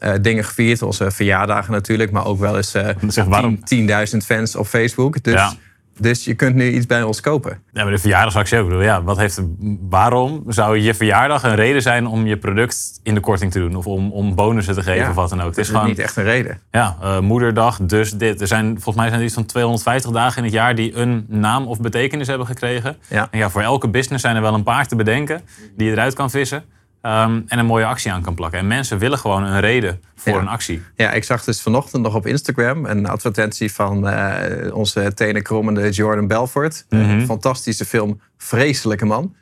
uh, 0.00 0.12
dingen 0.20 0.44
gevierd. 0.44 0.82
Onze 0.82 1.10
verjaardagen 1.10 1.72
natuurlijk. 1.72 2.10
Maar 2.10 2.26
ook 2.26 2.38
wel 2.38 2.56
eens 2.56 2.70
zeg, 3.08 3.24
waarom? 3.24 3.58
10.000 3.58 4.16
fans 4.24 4.56
op 4.56 4.66
Facebook. 4.66 5.22
Dus 5.22 5.34
ja. 5.34 5.52
Dus 5.98 6.24
je 6.24 6.34
kunt 6.34 6.54
nu 6.54 6.70
iets 6.70 6.86
bij 6.86 7.02
ons 7.02 7.20
kopen. 7.20 7.62
Ja, 7.72 7.82
maar 7.82 7.92
de 7.92 7.98
verjaardagsactie 7.98 8.58
ook. 8.58 8.82
Ja, 8.82 9.02
wat 9.02 9.16
heeft, 9.16 9.42
waarom 9.88 10.44
zou 10.48 10.78
je 10.78 10.94
verjaardag 10.94 11.42
een 11.42 11.54
reden 11.54 11.82
zijn 11.82 12.06
om 12.06 12.26
je 12.26 12.36
product 12.36 13.00
in 13.02 13.14
de 13.14 13.20
korting 13.20 13.52
te 13.52 13.58
doen? 13.58 13.76
Of 13.76 13.86
om, 13.86 14.12
om 14.12 14.34
bonussen 14.34 14.74
te 14.74 14.82
geven 14.82 15.02
ja, 15.02 15.08
of 15.08 15.14
wat 15.14 15.28
dan 15.28 15.40
ook? 15.40 15.48
Het 15.48 15.58
is, 15.58 15.68
gewoon 15.68 15.86
niet 15.86 15.98
echt 15.98 16.16
een 16.16 16.24
reden. 16.24 16.60
Ja, 16.70 16.96
uh, 17.02 17.18
moederdag, 17.18 17.78
dus 17.82 18.10
dit. 18.10 18.40
Er 18.40 18.46
zijn, 18.46 18.66
volgens 18.66 18.96
mij 18.96 19.08
zijn 19.08 19.18
er 19.18 19.26
iets 19.26 19.34
van 19.34 19.46
250 19.46 20.10
dagen 20.10 20.38
in 20.38 20.44
het 20.44 20.52
jaar 20.52 20.74
die 20.74 20.96
een 20.96 21.24
naam 21.28 21.66
of 21.66 21.80
betekenis 21.80 22.26
hebben 22.26 22.46
gekregen. 22.46 22.96
Ja. 23.08 23.28
En 23.30 23.38
ja, 23.38 23.50
voor 23.50 23.62
elke 23.62 23.88
business 23.88 24.22
zijn 24.22 24.36
er 24.36 24.42
wel 24.42 24.54
een 24.54 24.62
paar 24.62 24.86
te 24.86 24.96
bedenken 24.96 25.42
die 25.76 25.86
je 25.86 25.92
eruit 25.92 26.14
kan 26.14 26.30
vissen. 26.30 26.64
Um, 27.02 27.44
en 27.46 27.58
een 27.58 27.66
mooie 27.66 27.84
actie 27.84 28.12
aan 28.12 28.22
kan 28.22 28.34
plakken. 28.34 28.58
En 28.58 28.66
mensen 28.66 28.98
willen 28.98 29.18
gewoon 29.18 29.42
een 29.42 29.60
reden 29.60 30.00
voor 30.16 30.32
ja. 30.32 30.38
een 30.38 30.48
actie. 30.48 30.82
Ja, 30.96 31.12
ik 31.12 31.24
zag 31.24 31.44
dus 31.44 31.60
vanochtend 31.60 32.02
nog 32.02 32.14
op 32.14 32.26
Instagram 32.26 32.84
een 32.84 33.06
advertentie 33.06 33.72
van 33.72 34.08
uh, 34.08 34.34
onze 34.74 35.14
tenenkrommende 35.14 35.90
Jordan 35.90 36.26
Belfort. 36.26 36.86
Mm 36.88 37.00
-hmm. 37.00 37.10
Een 37.10 37.26
fantastische 37.26 37.84
film, 37.84 38.20
vreselijke 38.38 39.04
man. 39.04 39.34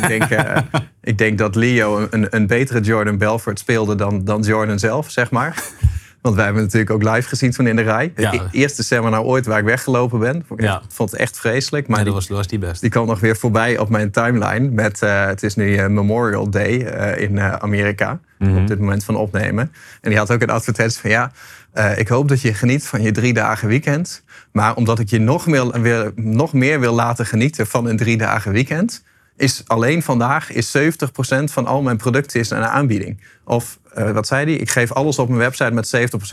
ik, 0.00 0.08
denk, 0.08 0.30
uh, 0.30 0.56
ik 1.10 1.18
denk 1.18 1.38
dat 1.38 1.54
Leo 1.54 2.06
een, 2.10 2.26
een 2.30 2.46
betere 2.46 2.80
Jordan 2.80 3.18
Belfort 3.18 3.58
speelde 3.58 3.94
dan, 3.94 4.24
dan 4.24 4.42
Jordan 4.42 4.78
zelf, 4.78 5.10
zeg 5.10 5.30
maar. 5.30 5.62
Want 6.24 6.36
wij 6.36 6.44
hebben 6.44 6.62
natuurlijk 6.62 6.90
ook 6.90 7.02
live 7.02 7.28
gezien 7.28 7.50
toen 7.50 7.66
in 7.66 7.76
de 7.76 7.82
rij. 7.82 8.12
Ja. 8.16 8.30
De 8.30 8.40
eerste 8.50 8.82
seminar 8.82 9.22
ooit 9.22 9.46
waar 9.46 9.58
ik 9.58 9.64
weggelopen 9.64 10.18
ben. 10.18 10.44
Ik 10.56 10.60
Ja. 10.60 10.82
vond 10.88 11.10
het 11.10 11.20
echt 11.20 11.38
vreselijk. 11.38 11.88
Maar 11.88 12.04
dat, 12.04 12.14
was, 12.14 12.26
dat 12.26 12.36
was 12.36 12.46
die 12.46 12.58
best. 12.58 12.80
die 12.80 12.90
kwam 12.90 13.06
nog 13.06 13.20
weer 13.20 13.36
voorbij 13.36 13.78
op 13.78 13.88
mijn 13.88 14.10
timeline. 14.10 14.70
Met, 14.70 15.02
eh, 15.02 15.26
het 15.26 15.42
is 15.42 15.54
nu 15.54 15.76
eh, 15.76 15.86
Memorial 15.86 16.50
Day 16.50 16.82
eh, 16.82 17.22
in 17.22 17.40
Amerika. 17.40 18.20
Mhm. 18.38 18.56
Op 18.56 18.66
dit 18.66 18.78
moment 18.78 19.04
van 19.04 19.16
opnemen. 19.16 19.72
En 20.00 20.10
die 20.10 20.18
had 20.18 20.30
ook 20.30 20.42
een 20.42 20.50
advertentie 20.50 21.00
van 21.00 21.10
ja... 21.10 21.32
ik 21.96 22.08
hoop 22.08 22.28
dat 22.28 22.40
je 22.40 22.54
geniet 22.54 22.86
van 22.86 23.02
je 23.02 23.10
drie 23.10 23.32
dagen 23.32 23.68
weekend. 23.68 24.24
Maar 24.52 24.74
omdat 24.74 24.98
ik 24.98 25.08
je 25.10 25.18
nog 25.18 25.46
meer, 25.46 25.80
wil, 25.80 26.10
nog 26.14 26.52
meer 26.52 26.80
wil 26.80 26.94
laten 26.94 27.26
genieten 27.26 27.66
van 27.66 27.86
een 27.86 27.96
drie 27.96 28.16
dagen 28.16 28.52
weekend... 28.52 29.02
is 29.36 29.62
alleen 29.66 30.02
vandaag 30.02 30.52
is 30.52 30.76
70% 30.76 30.80
van 31.44 31.66
al 31.66 31.82
mijn 31.82 31.96
producten 31.96 32.40
is 32.40 32.50
een 32.50 32.64
aanbieding. 32.64 33.20
Of 33.44 33.78
eh, 33.94 34.10
wat 34.10 34.26
zei 34.26 34.44
hij? 34.44 34.54
Ik 34.54 34.70
geef 34.70 34.92
alles 34.92 35.18
op 35.18 35.28
mijn 35.28 35.40
website 35.40 35.70
met 35.70 35.86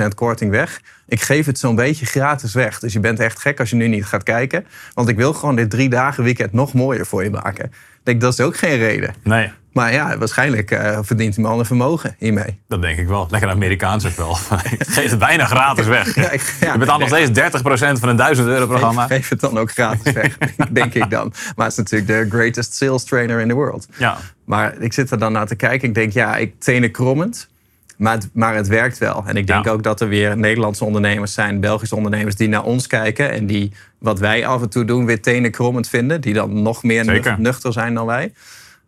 70% 0.03 0.15
korting 0.15 0.51
weg. 0.51 0.81
Ik 1.07 1.21
geef 1.21 1.45
het 1.45 1.59
zo'n 1.59 1.75
beetje 1.75 2.05
gratis 2.05 2.53
weg. 2.53 2.79
Dus 2.79 2.93
je 2.93 2.99
bent 2.99 3.19
echt 3.19 3.39
gek 3.39 3.59
als 3.59 3.69
je 3.69 3.75
nu 3.75 3.87
niet 3.87 4.05
gaat 4.05 4.23
kijken. 4.23 4.65
Want 4.93 5.09
ik 5.09 5.15
wil 5.15 5.33
gewoon 5.33 5.55
dit 5.55 5.69
drie 5.69 5.89
dagen 5.89 6.23
weekend 6.23 6.53
nog 6.53 6.73
mooier 6.73 7.05
voor 7.05 7.23
je 7.23 7.29
maken. 7.29 7.65
Ik 7.65 7.71
denk, 8.03 8.21
dat 8.21 8.33
is 8.33 8.39
ook 8.39 8.57
geen 8.57 8.77
reden. 8.77 9.15
Nee, 9.23 9.51
Maar 9.71 9.93
ja, 9.93 10.17
waarschijnlijk 10.17 10.71
eh, 10.71 10.99
verdient 11.01 11.35
die 11.35 11.43
man 11.43 11.59
een 11.59 11.65
vermogen 11.65 12.15
hiermee. 12.17 12.59
dat 12.67 12.81
denk 12.81 12.97
ik 12.99 13.07
wel. 13.07 13.27
Lekker 13.29 13.49
Amerikaans 13.49 14.05
ook 14.05 14.15
wel. 14.15 14.33
Geef 14.95 15.09
het 15.09 15.19
bijna 15.19 15.45
gratis 15.45 15.85
weg. 15.85 16.15
Ja, 16.15 16.29
ik- 16.31 16.55
ja. 16.59 16.71
je 16.73 16.79
betaalt 16.79 16.99
nog 16.99 17.07
steeds 17.09 17.29
30% 17.39 17.99
van 17.99 18.09
een 18.09 18.15
1000 18.15 18.47
euro 18.47 18.65
programma. 18.67 19.01
Geef, 19.07 19.17
geef 19.17 19.29
het 19.29 19.39
dan 19.39 19.57
ook 19.59 19.71
gratis 19.71 20.13
weg, 20.13 20.37
denk 20.71 20.93
ik 20.93 21.09
dan. 21.09 21.33
Maar 21.55 21.65
het 21.67 21.77
is 21.77 21.91
natuurlijk 21.91 22.29
de 22.31 22.37
greatest 22.37 22.73
sales 22.75 23.03
trainer 23.03 23.39
in 23.39 23.47
the 23.47 23.53
world. 23.53 23.87
Ja, 23.97 24.17
Maar 24.45 24.75
ik 24.79 24.93
zit 24.93 25.11
er 25.11 25.19
dan 25.19 25.31
naar 25.31 25.47
te 25.47 25.55
kijken. 25.55 25.87
Ik 25.87 25.93
denk, 25.93 26.11
ja, 26.13 26.35
ik 26.37 26.53
tenen 26.59 26.91
krommend. 26.91 27.49
Maar 27.97 28.13
het, 28.13 28.29
maar 28.33 28.55
het 28.55 28.67
werkt 28.67 28.97
wel. 28.97 29.23
En 29.27 29.35
ik 29.35 29.47
denk 29.47 29.65
Ja. 29.65 29.71
ook 29.71 29.83
dat 29.83 30.01
er 30.01 30.07
weer 30.07 30.37
Nederlandse 30.37 30.85
ondernemers 30.85 31.33
zijn, 31.33 31.59
Belgische 31.59 31.95
ondernemers 31.95 32.35
die 32.35 32.47
naar 32.49 32.63
ons 32.63 32.87
kijken. 32.87 33.31
En 33.31 33.45
die 33.45 33.71
wat 33.97 34.19
wij 34.19 34.45
af 34.45 34.61
en 34.61 34.69
toe 34.69 34.85
doen, 34.85 35.05
weer 35.05 35.21
tenen 35.21 35.51
krommend 35.51 35.87
vinden. 35.89 36.21
Die 36.21 36.33
dan 36.33 36.61
nog 36.61 36.83
meer 36.83 37.35
nuchter 37.37 37.73
zijn 37.73 37.93
dan 37.93 38.05
wij. 38.05 38.33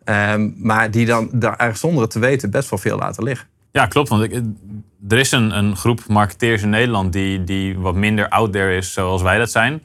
Ehm, 0.04 0.50
maar 0.56 0.92
die 0.92 1.06
dan 1.06 1.30
daar 1.34 1.58
er 1.58 1.76
zonder 1.76 2.02
het 2.02 2.12
te 2.12 2.20
weten 2.20 2.52
best 2.52 2.70
wel 2.70 2.80
veel 2.80 2.98
laten 2.98 3.24
liggen. 3.24 3.48
ja 3.72 3.86
klopt. 3.86 4.10
Want 4.10 4.24
ik, 4.24 4.42
er 5.08 5.18
is 5.18 5.32
een, 5.32 5.58
een 5.58 5.76
groep 5.76 6.02
marketeers 6.08 6.62
in 6.62 6.70
Nederland 6.70 7.14
die, 7.14 7.44
die 7.44 7.80
wat 7.80 7.96
minder 7.96 8.30
out 8.30 8.52
there 8.52 8.76
is 8.76 8.94
zoals 8.94 9.22
wij 9.22 9.38
dat 9.38 9.52
zijn. 9.52 9.82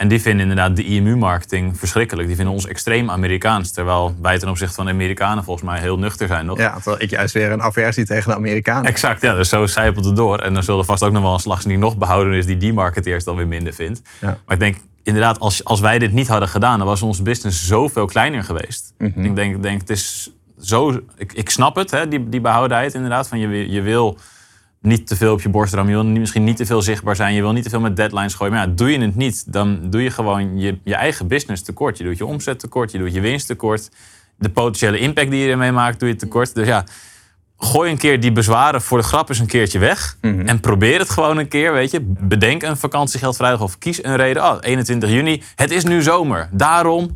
En 0.00 0.08
die 0.08 0.20
vinden 0.20 0.40
inderdaad 0.40 0.76
de 0.76 0.84
IMU-marketing 0.84 1.78
verschrikkelijk. 1.78 2.26
Die 2.26 2.36
vinden 2.36 2.54
ons 2.54 2.66
extreem 2.66 3.10
Amerikaans. 3.10 3.70
Terwijl 3.72 4.16
wij 4.22 4.38
ten 4.38 4.48
opzichte 4.48 4.74
van 4.74 4.84
de 4.84 4.90
Amerikanen 4.90 5.44
volgens 5.44 5.66
mij 5.66 5.80
heel 5.80 5.98
nuchter 5.98 6.26
zijn. 6.26 6.46
Nog. 6.46 6.58
Ja, 6.58 6.74
terwijl 6.74 7.02
ik 7.02 7.10
juist 7.10 7.34
weer 7.34 7.52
een 7.52 7.62
aversie 7.62 8.04
tegen 8.04 8.30
de 8.30 8.36
Amerikanen. 8.36 8.84
Exact, 8.84 9.22
ja. 9.22 9.34
Dus 9.34 9.48
zo 9.48 9.66
zijpelt 9.66 10.04
het 10.04 10.16
door. 10.16 10.38
En 10.38 10.54
dan 10.54 10.62
zullen 10.62 10.84
vast 10.84 11.02
ook 11.02 11.12
nog 11.12 11.22
wel 11.22 11.32
een 11.32 11.40
slag 11.40 11.62
die 11.62 11.78
nog 11.78 11.96
behouden 11.96 12.34
is... 12.34 12.46
die 12.46 12.56
die 12.56 12.72
marketeers 12.72 13.24
dan 13.24 13.36
weer 13.36 13.46
minder 13.46 13.72
vindt. 13.72 14.02
Ja. 14.20 14.26
Maar 14.26 14.54
ik 14.54 14.58
denk, 14.58 14.76
inderdaad, 15.02 15.38
als, 15.38 15.64
als 15.64 15.80
wij 15.80 15.98
dit 15.98 16.12
niet 16.12 16.28
hadden 16.28 16.48
gedaan... 16.48 16.78
dan 16.78 16.86
was 16.86 17.02
onze 17.02 17.22
business 17.22 17.66
zoveel 17.66 18.06
kleiner 18.06 18.44
geweest. 18.44 18.89
Mhm. 19.00 19.24
Ik 19.24 19.34
denk, 19.36 19.62
denk, 19.62 19.80
het 19.80 19.90
is 19.90 20.30
zo... 20.60 21.00
Ik, 21.16 21.32
ik 21.32 21.50
snap 21.50 21.76
het, 21.76 21.90
hè, 21.90 22.08
die, 22.08 22.28
die 22.28 22.40
behoudenheid 22.40 22.94
inderdaad. 22.94 23.28
Van 23.28 23.38
je, 23.38 23.46
wil- 23.46 23.70
je 23.70 23.80
wil 23.80 24.18
niet 24.82 25.06
te 25.06 25.16
veel 25.16 25.32
op 25.32 25.40
je 25.40 25.48
borst 25.48 25.74
rammen. 25.74 25.96
Je 25.96 26.02
wil 26.02 26.10
misschien 26.20 26.44
niet 26.44 26.56
te 26.56 26.66
veel 26.66 26.82
zichtbaar 26.82 27.16
zijn. 27.16 27.34
Je 27.34 27.40
wil 27.40 27.52
niet 27.52 27.62
te 27.64 27.70
veel 27.70 27.80
met 27.80 27.96
deadlines 27.96 28.34
gooien. 28.34 28.52
Maar 28.54 28.66
ja, 28.66 28.72
doe 28.74 28.90
je 28.92 28.98
het 29.00 29.16
niet, 29.16 29.52
dan 29.52 29.90
doe 29.90 30.02
je 30.02 30.10
gewoon 30.10 30.58
je, 30.58 30.78
je 30.84 30.94
eigen 30.94 31.26
business 31.26 31.62
tekort. 31.62 31.98
Je 31.98 32.04
doet 32.04 32.18
je 32.18 32.26
omzet 32.26 32.58
tekort, 32.58 32.92
je 32.92 32.98
doet 32.98 33.14
je 33.14 33.20
winst 33.20 33.46
tekort. 33.46 33.88
De 34.38 34.48
potentiële 34.50 34.98
impact 34.98 35.30
die 35.30 35.40
je 35.44 35.50
ermee 35.50 35.72
maakt, 35.72 36.00
doe 36.00 36.08
je 36.08 36.16
tekort. 36.16 36.54
Dus 36.54 36.66
ja, 36.66 36.84
gooi 37.58 37.90
een 37.90 37.98
keer 37.98 38.20
die 38.20 38.32
bezwaren 38.32 38.82
voor 38.82 38.98
de 38.98 39.04
grap 39.04 39.28
eens 39.28 39.38
een 39.38 39.46
keertje 39.46 39.78
weg. 39.78 40.16
En 40.46 40.60
probeer 40.60 40.98
het 40.98 41.10
gewoon 41.10 41.38
een 41.38 41.48
keer, 41.48 41.72
weet 41.72 41.90
je. 41.90 42.00
Bedenk 42.04 42.62
een 42.62 42.76
vakantiegeldvrijdag 42.76 43.60
of 43.60 43.78
kies 43.78 44.04
een 44.04 44.16
reden. 44.16 44.42
Oh, 44.42 44.56
21 44.60 45.10
juni, 45.10 45.42
het 45.54 45.70
is 45.70 45.84
nu 45.84 46.02
zomer. 46.02 46.48
Daarom, 46.52 47.14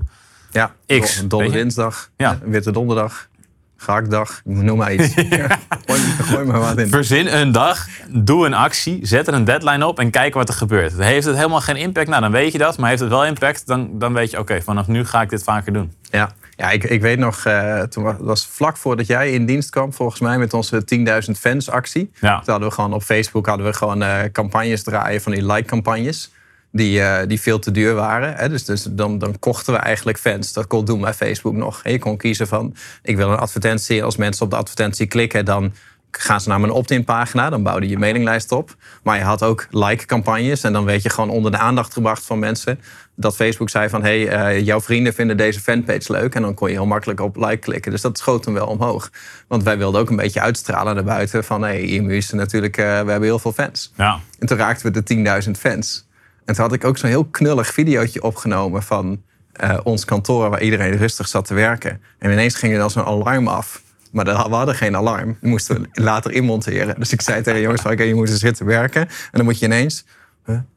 Ja, 0.55 0.75
X, 1.01 1.21
do- 1.21 1.27
Dolle 1.27 1.51
dinsdag, 1.51 2.11
Ja. 2.17 2.31
eh, 2.33 2.49
witte 2.49 2.71
donderdag, 2.73 3.29
gehaktdag, 3.77 4.41
noem 4.45 4.77
maar 4.79 4.93
iets. 4.95 5.15
gooi, 5.87 6.01
gooi 6.23 6.45
maar 6.45 6.61
wat 6.61 6.79
in. 6.79 6.89
verzin 6.89 7.35
een 7.37 7.53
dag, 7.53 7.87
doe 8.09 8.47
een 8.47 8.55
actie, 8.55 9.07
zet 9.07 9.27
er 9.29 9.35
een 9.35 9.45
deadline 9.45 9.87
op 9.87 9.99
en 9.99 10.11
kijk 10.11 10.35
wat 10.35 10.49
er 10.49 10.55
gebeurt. 10.55 10.97
Heeft 10.97 11.27
het 11.27 11.37
helemaal 11.37 11.61
geen 11.61 11.77
impact? 11.77 12.09
Nou, 12.09 12.21
dan 12.23 12.31
weet 12.33 12.53
je 12.53 12.59
dat. 12.59 12.79
Maar 12.79 12.89
heeft 12.89 13.01
het 13.01 13.11
wel 13.11 13.25
impact, 13.25 13.67
dan, 13.67 13.99
dan 13.99 14.13
weet 14.13 14.31
je, 14.31 14.39
oké, 14.39 14.63
vanaf 14.63 14.87
nu 14.87 15.05
ga 15.07 15.23
ik 15.23 15.31
dit 15.31 15.43
vaker 15.43 15.73
doen. 15.73 15.93
Ja, 16.11 16.31
ja 16.57 16.71
ik, 16.71 16.85
ik 16.85 17.01
weet 17.01 17.19
nog, 17.19 17.45
eh, 17.45 17.81
toen 17.81 18.17
was, 18.19 18.47
vlak 18.47 18.77
voordat 18.77 19.07
jij 19.07 19.33
in 19.33 19.47
dienst 19.47 19.71
kwam, 19.71 19.93
volgens 19.93 20.21
mij 20.21 20.39
met 20.39 20.55
onze 20.55 20.85
10.000 20.85 21.39
fans 21.39 21.71
actie. 21.71 22.11
Ja. 22.21 22.37
Toen 22.41 22.51
hadden 22.51 22.69
we 22.69 22.75
gewoon 22.75 22.93
op 22.93 23.03
Facebook 23.03 23.47
hadden 23.47 23.67
we 23.67 23.73
gewoon 23.73 24.03
eh, 24.03 24.19
campagnes 24.33 24.83
draaien 24.83 25.21
van 25.21 25.33
die 25.33 25.47
like-campagnes. 25.53 26.33
Die, 26.77 27.01
eh, 27.01 27.29
die 27.29 27.41
veel 27.41 27.59
te 27.59 27.71
duur 27.71 27.95
waren. 27.95 28.35
Hè? 28.35 28.49
Dus, 28.49 28.65
dus 28.65 28.83
dan, 28.83 29.19
dan 29.19 29.39
kochten 29.39 29.73
we 29.73 29.79
eigenlijk 29.79 30.19
fans. 30.19 30.53
Dat 30.53 30.67
kon 30.67 30.85
doen 30.85 31.01
bij 31.01 31.15
Facebook 31.15 31.55
nog. 31.55 31.81
En 31.83 31.93
je 31.93 31.99
kon 31.99 32.17
kiezen 32.17 32.47
van, 32.47 32.75
ik 33.03 33.17
wil 33.17 33.31
een 33.31 33.39
advertentie. 33.39 34.05
Als 34.05 34.17
mensen 34.17 34.45
op 34.45 34.51
de 34.51 34.57
advertentie 34.57 35.07
klikken, 35.07 35.45
dan 35.45 35.73
gaan 36.11 36.41
ze 36.41 36.49
naar 36.49 36.61
mijn 36.61 36.73
opt-in 36.73 37.05
pagina. 37.05 37.51
Dan 37.51 37.63
bouwde 37.63 37.89
je 37.89 37.99
mailinglijst 37.99 38.53
op. 38.53 38.77
Maar 39.03 39.17
je 39.17 39.25
had 39.25 39.43
ook 39.43 39.67
like-campagnes. 39.71 40.63
En 40.63 40.73
dan 40.73 40.85
werd 40.85 41.03
je 41.03 41.11
gewoon 41.11 41.31
onder 41.31 41.51
de 41.51 41.59
aandacht 41.59 41.93
gebracht 41.93 42.25
van 42.25 42.39
mensen. 42.39 42.81
Dat 43.17 43.37
Facebook 43.37 43.69
zei 43.71 43.89
van, 43.89 44.03
hey, 44.03 44.29
eh, 44.29 44.65
jouw 44.65 44.81
vrienden 44.81 45.15
vinden 45.15 45.37
deze 45.37 45.61
fanpage 45.61 46.13
leuk. 46.13 46.35
En 46.35 46.43
dan 46.43 46.55
kon 46.55 46.69
je 46.69 46.75
heel 46.75 46.87
makkelijk 46.87 47.21
op 47.21 47.37
like 47.37 47.57
klikken. 47.57 47.91
Dus 47.91 48.01
dat 48.01 48.19
schoot 48.19 48.45
hem 48.45 48.55
wel 48.55 48.67
omhoog. 48.67 49.11
Want 49.49 49.63
wij 49.63 49.79
wilden 49.79 50.01
ook 50.01 50.11
een 50.11 50.17
beetje 50.17 50.41
uitstralen 50.41 50.95
naar 50.95 51.05
buiten. 51.05 51.45
Van, 51.45 51.63
hey, 51.63 51.83
IMU 51.83 52.17
is 52.17 52.31
natuurlijk, 52.31 52.77
eh, 52.77 52.85
we 52.85 52.91
hebben 52.91 53.23
heel 53.23 53.39
veel 53.39 53.53
fans. 53.53 53.93
Ja, 53.97 54.21
En 54.39 54.47
toen 54.47 54.59
raakten 54.59 54.87
we 54.87 54.93
de 54.93 55.03
10.000 55.03 55.51
fans. 55.59 56.04
En 56.45 56.55
toen 56.55 56.65
had 56.65 56.73
ik 56.73 56.85
ook 56.85 56.99
zo'n 56.99 57.09
heel 57.09 57.25
knullig 57.25 57.73
videootje 57.73 58.23
opgenomen 58.23 58.83
van 58.83 59.23
eh, 59.53 59.79
ons 59.83 60.05
kantoor 60.05 60.51
waar 60.51 60.63
iedereen 60.63 60.97
rustig 60.97 61.29
zat 61.29 61.45
te 61.45 61.55
werken. 61.55 62.01
En 62.19 62.31
ineens 62.31 62.55
ging 62.55 62.73
er 62.73 62.79
dan 62.79 62.91
zo'n 62.91 63.05
alarm 63.05 63.49
af. 63.49 63.83
Maar 64.13 64.25
we 64.25 64.31
hadden 64.31 64.75
geen 64.75 64.97
alarm. 64.97 65.37
Die 65.41 65.51
moesten 65.51 65.81
we 65.81 66.03
later 66.03 66.33
inmonteren. 66.33 66.95
Dus 66.99 67.13
ik 67.13 67.21
zei 67.21 67.43
tegen 67.43 67.55
de 67.55 67.61
jongens 67.61 67.85
oké, 67.85 68.03
je 68.03 68.15
moet 68.15 68.29
eens 68.29 68.39
zitten 68.39 68.67
werken. 68.67 69.01
En 69.01 69.09
dan 69.33 69.45
moet 69.45 69.59
je 69.59 69.67
ineens, 69.67 70.05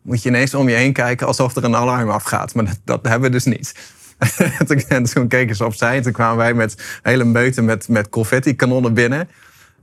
moet 0.02 0.24
je 0.24 0.30
ineens 0.30 0.54
om 0.54 0.70
je 0.70 0.76
heen 0.76 0.94
kijken 0.94 1.28
alsof 1.28 1.56
er 1.56 1.64
een 1.64 1.76
alarm 1.76 2.10
afgaat. 2.10 2.54
Maar 2.54 2.66
dat, 2.84 3.00
hebben 3.04 3.22
we 3.22 3.36
dus 3.36 3.46
niet. 3.46 3.74
En 4.88 5.04
toen 5.04 5.28
keken 5.28 5.56
ze 5.56 5.66
opzij 5.66 5.96
en 5.96 6.02
toen 6.02 6.12
kwamen 6.12 6.38
wij 6.38 6.54
met 6.54 7.00
hele 7.02 7.24
meuten 7.24 7.66
met, 7.66 7.88
met 7.88 8.10
confetti-kanonnen 8.10 8.94
binnen. 8.94 9.30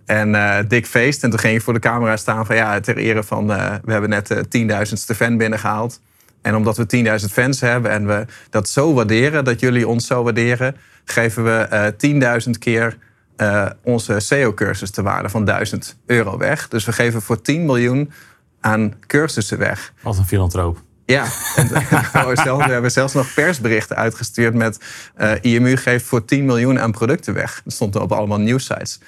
En 0.07 0.35
eh 0.35 0.65
dik 0.69 0.87
feest. 0.87 1.23
En 1.23 1.31
toen 1.31 1.39
ging 1.39 1.57
ik 1.57 1.63
voor 1.63 1.73
de 1.73 1.79
camera 1.79 2.17
staan 2.17 2.47
van 2.47 2.57
ja, 2.57 2.81
ter 2.81 2.97
ere 2.97 3.23
van 3.23 3.53
eh, 3.53 3.75
we 3.85 3.93
hebben 3.93 4.11
net 4.11 4.27
de 4.27 4.49
tienduizendste 4.49 5.15
fan 5.15 5.37
binnengehaald. 5.37 6.01
En 6.43 6.55
omdat 6.55 6.77
we 6.77 7.19
10.000 7.21 7.33
fans 7.33 7.61
hebben 7.61 7.91
en 7.91 8.07
we 8.07 8.27
dat 8.51 8.69
zo 8.69 8.95
waarderen, 8.95 9.45
dat 9.45 9.61
jullie 9.61 9.89
ons 9.89 10.07
zo 10.07 10.23
waarderen, 10.23 10.77
geven 11.05 11.45
we 11.45 11.59
eh 11.99 12.43
10.000 12.47 12.51
keer 12.59 12.99
eh, 13.37 13.67
onze 13.83 14.21
SEO-cursus 14.21 14.91
te 14.91 15.03
waarde 15.03 15.29
van 15.29 15.45
1000 15.45 15.97
euro 16.07 16.39
weg. 16.39 16.69
Dus 16.69 16.85
we 16.85 16.93
geven 16.93 17.23
voor 17.23 17.43
10 17.43 17.65
miljoen 17.65 18.13
aan 18.61 18.95
cursussen 19.07 19.59
weg. 19.59 19.93
wat 20.03 20.19
een 20.19 20.25
filantroop. 20.25 20.83
Ja, 21.07 21.27
en 21.57 21.69
we 22.59 22.73
hebben 22.73 22.91
zelfs 22.91 23.13
nog 23.13 23.35
persberichten 23.35 23.97
uitgestuurd 23.97 24.55
met 24.55 24.81
eh, 25.15 25.33
IMU 25.41 25.77
geeft 25.77 26.05
voor 26.05 26.25
10 26.25 26.45
miljoen 26.45 26.81
aan 26.81 26.93
producten 26.93 27.35
weg. 27.35 27.61
Dat 27.65 27.73
stond 27.73 27.97
op 27.97 28.13
allemaal 28.13 28.41
nieuwsites. 28.41 29.01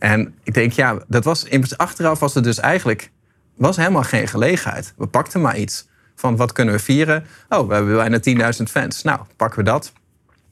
En 0.00 0.34
ik 0.42 0.54
denk, 0.54 0.72
ja, 0.72 0.98
dat 1.08 1.24
was, 1.24 1.46
achteraf 1.76 2.18
was 2.18 2.34
het 2.34 2.44
dus 2.44 2.58
eigenlijk 2.58 3.10
was 3.54 3.76
helemaal 3.76 4.02
geen 4.02 4.28
gelegenheid. 4.28 4.94
We 4.96 5.06
pakten 5.06 5.40
maar 5.40 5.58
iets 5.58 5.88
van 6.14 6.36
wat 6.36 6.52
kunnen 6.52 6.74
we 6.74 6.80
vieren. 6.80 7.24
Oh, 7.48 7.68
we 7.68 7.74
hebben 7.74 7.96
bijna 7.96 8.52
10.000 8.58 8.62
fans. 8.62 9.02
Nou, 9.02 9.20
pakken 9.36 9.58
we 9.58 9.64
dat. 9.64 9.92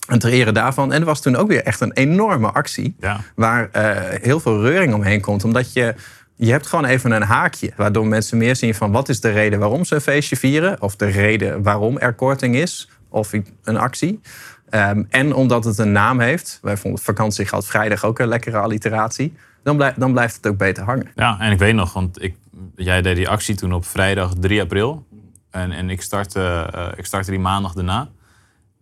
En 0.08 0.18
ter 0.18 0.30
ere 0.30 0.52
daarvan. 0.52 0.92
En 0.92 1.00
er 1.00 1.06
was 1.06 1.22
toen 1.22 1.36
ook 1.36 1.48
weer 1.48 1.62
echt 1.62 1.80
een 1.80 1.92
enorme 1.92 2.50
actie. 2.50 2.96
Ja. 3.00 3.20
Waar 3.34 3.68
eh, 3.72 4.20
heel 4.22 4.40
veel 4.40 4.62
reuring 4.62 4.94
omheen 4.94 5.20
komt. 5.20 5.44
Omdat 5.44 5.72
je, 5.72 5.94
je 6.36 6.50
hebt 6.50 6.66
gewoon 6.66 6.84
even 6.84 7.10
een 7.10 7.22
haakje. 7.22 7.72
Waardoor 7.76 8.06
mensen 8.06 8.38
meer 8.38 8.56
zien 8.56 8.74
van 8.74 8.92
wat 8.92 9.08
is 9.08 9.20
de 9.20 9.30
reden 9.30 9.58
waarom 9.58 9.84
ze 9.84 9.94
een 9.94 10.00
feestje 10.00 10.36
vieren. 10.36 10.82
Of 10.82 10.96
de 10.96 11.06
reden 11.06 11.62
waarom 11.62 11.98
er 11.98 12.14
korting 12.14 12.56
is. 12.56 12.88
Of 13.08 13.32
een 13.64 13.78
actie. 13.78 14.20
Ehm, 14.70 15.02
en 15.08 15.34
omdat 15.34 15.64
het 15.64 15.78
een 15.78 15.92
naam 15.92 16.20
heeft. 16.20 16.58
Wij 16.62 16.76
vonden 16.76 17.00
vakantiegeld 17.00 17.66
vrijdag 17.66 18.04
ook 18.04 18.18
een 18.18 18.28
lekkere 18.28 18.58
alliteratie. 18.58 19.36
Dan, 19.62 19.92
dan 19.96 20.12
blijft 20.12 20.36
het 20.36 20.46
ook 20.46 20.58
beter 20.58 20.84
hangen. 20.84 21.10
Ja, 21.14 21.40
en 21.40 21.52
ik 21.52 21.58
weet 21.58 21.74
nog, 21.74 21.92
want 21.92 22.22
ik, 22.22 22.36
jij 22.76 23.02
deed 23.02 23.16
die 23.16 23.28
actie 23.28 23.54
toen 23.54 23.72
op 23.72 23.86
vrijdag 23.86 24.32
3 24.40 24.60
april. 24.60 25.06
En, 25.50 25.72
en 25.72 25.90
ik, 25.90 26.02
startte, 26.02 26.68
eh, 26.72 26.88
ik 26.96 27.06
startte 27.06 27.30
die 27.30 27.40
maandag 27.40 27.72
daarna. 27.72 28.08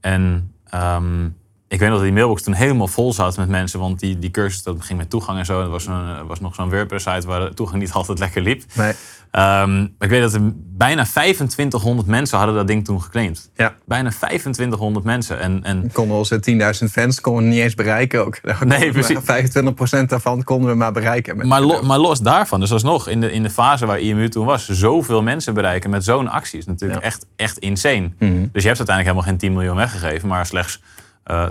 En 0.01 0.53
ehm, 0.65 1.29
ik 1.77 1.83
weet 1.83 1.89
nog 1.91 1.99
dat 1.99 2.07
die 2.09 2.17
mailbox 2.17 2.43
toen 2.43 2.55
helemaal 2.55 2.89
vol 2.89 3.13
zat 3.13 3.37
met 3.37 3.49
mensen. 3.49 3.81
Want 3.81 4.01
die, 4.01 4.19
die 4.19 4.31
cursus 4.31 4.63
dat 4.63 4.77
ging 4.79 4.99
met 4.99 5.11
toegang 5.11 5.39
en 5.39 5.45
zo. 5.45 5.61
Er 5.61 5.69
was, 5.69 5.87
een, 5.87 6.27
was 6.27 6.41
nog 6.41 6.55
zo'n 6.55 6.71
WordPress-site 6.71 7.27
waar 7.27 7.41
de 7.41 7.55
toegang 7.55 7.81
niet 7.81 7.93
altijd 7.99 8.19
lekker 8.19 8.43
liep. 8.43 8.63
Nee. 8.75 8.93
Ehm, 9.31 9.83
ik 9.99 10.09
weet 10.09 10.21
dat 10.21 10.35
er 10.35 10.41
bijna 10.55 11.05
2500 11.05 12.09
mensen 12.09 12.39
hadden 12.39 12.57
dat 12.57 12.67
ding 12.67 12.85
toen 12.85 13.03
geclaimd. 13.03 13.51
Ja. 13.55 13.75
Bijna 13.87 14.11
2500 14.11 15.05
mensen. 15.05 15.41
En, 15.41 15.61
en 15.65 15.91
Konden 15.93 16.17
onze 16.17 16.41
10.000 16.87 16.91
fans 16.93 17.21
konden 17.21 17.43
we 17.45 17.49
niet 17.51 17.59
eens 17.61 17.75
bereiken 17.75 18.27
ook. 18.27 18.41
Nee, 18.65 18.93
precies. 18.93 19.19
25% 19.19 20.07
daarvan 20.07 20.45
konden 20.45 20.71
we 20.71 20.77
maar 20.77 20.93
bereiken. 20.93 21.37
Met 21.37 21.47
maar, 21.47 21.61
lo- 21.61 21.83
maar 21.83 21.99
los 21.99 22.21
daarvan, 22.21 22.61
dus 22.61 22.73
alsnog 22.73 23.09
in 23.09 23.21
de, 23.21 23.33
in 23.33 23.43
de 23.43 23.51
fase 23.51 23.87
waar 23.87 24.01
IMU 24.01 24.29
toen 24.29 24.47
was, 24.47 24.69
zoveel 24.69 25.23
mensen 25.23 25.55
bereiken 25.55 25.91
met 25.91 26.05
zo'n 26.05 26.29
actie 26.29 26.59
is 26.59 26.67
natuurlijk 26.67 27.01
Ja. 27.01 27.07
echt, 27.07 27.27
echt 27.37 27.59
insane. 27.59 28.11
Mhm. 28.19 28.47
Dus 28.53 28.63
je 28.63 28.69
hebt 28.69 28.79
uiteindelijk 28.79 28.97
helemaal 29.07 29.23
geen 29.23 29.37
10 29.39 29.53
miljoen 29.53 29.77
weggegeven, 29.77 30.29
maar 30.29 30.47
slechts 30.47 30.81
eh 31.27 31.47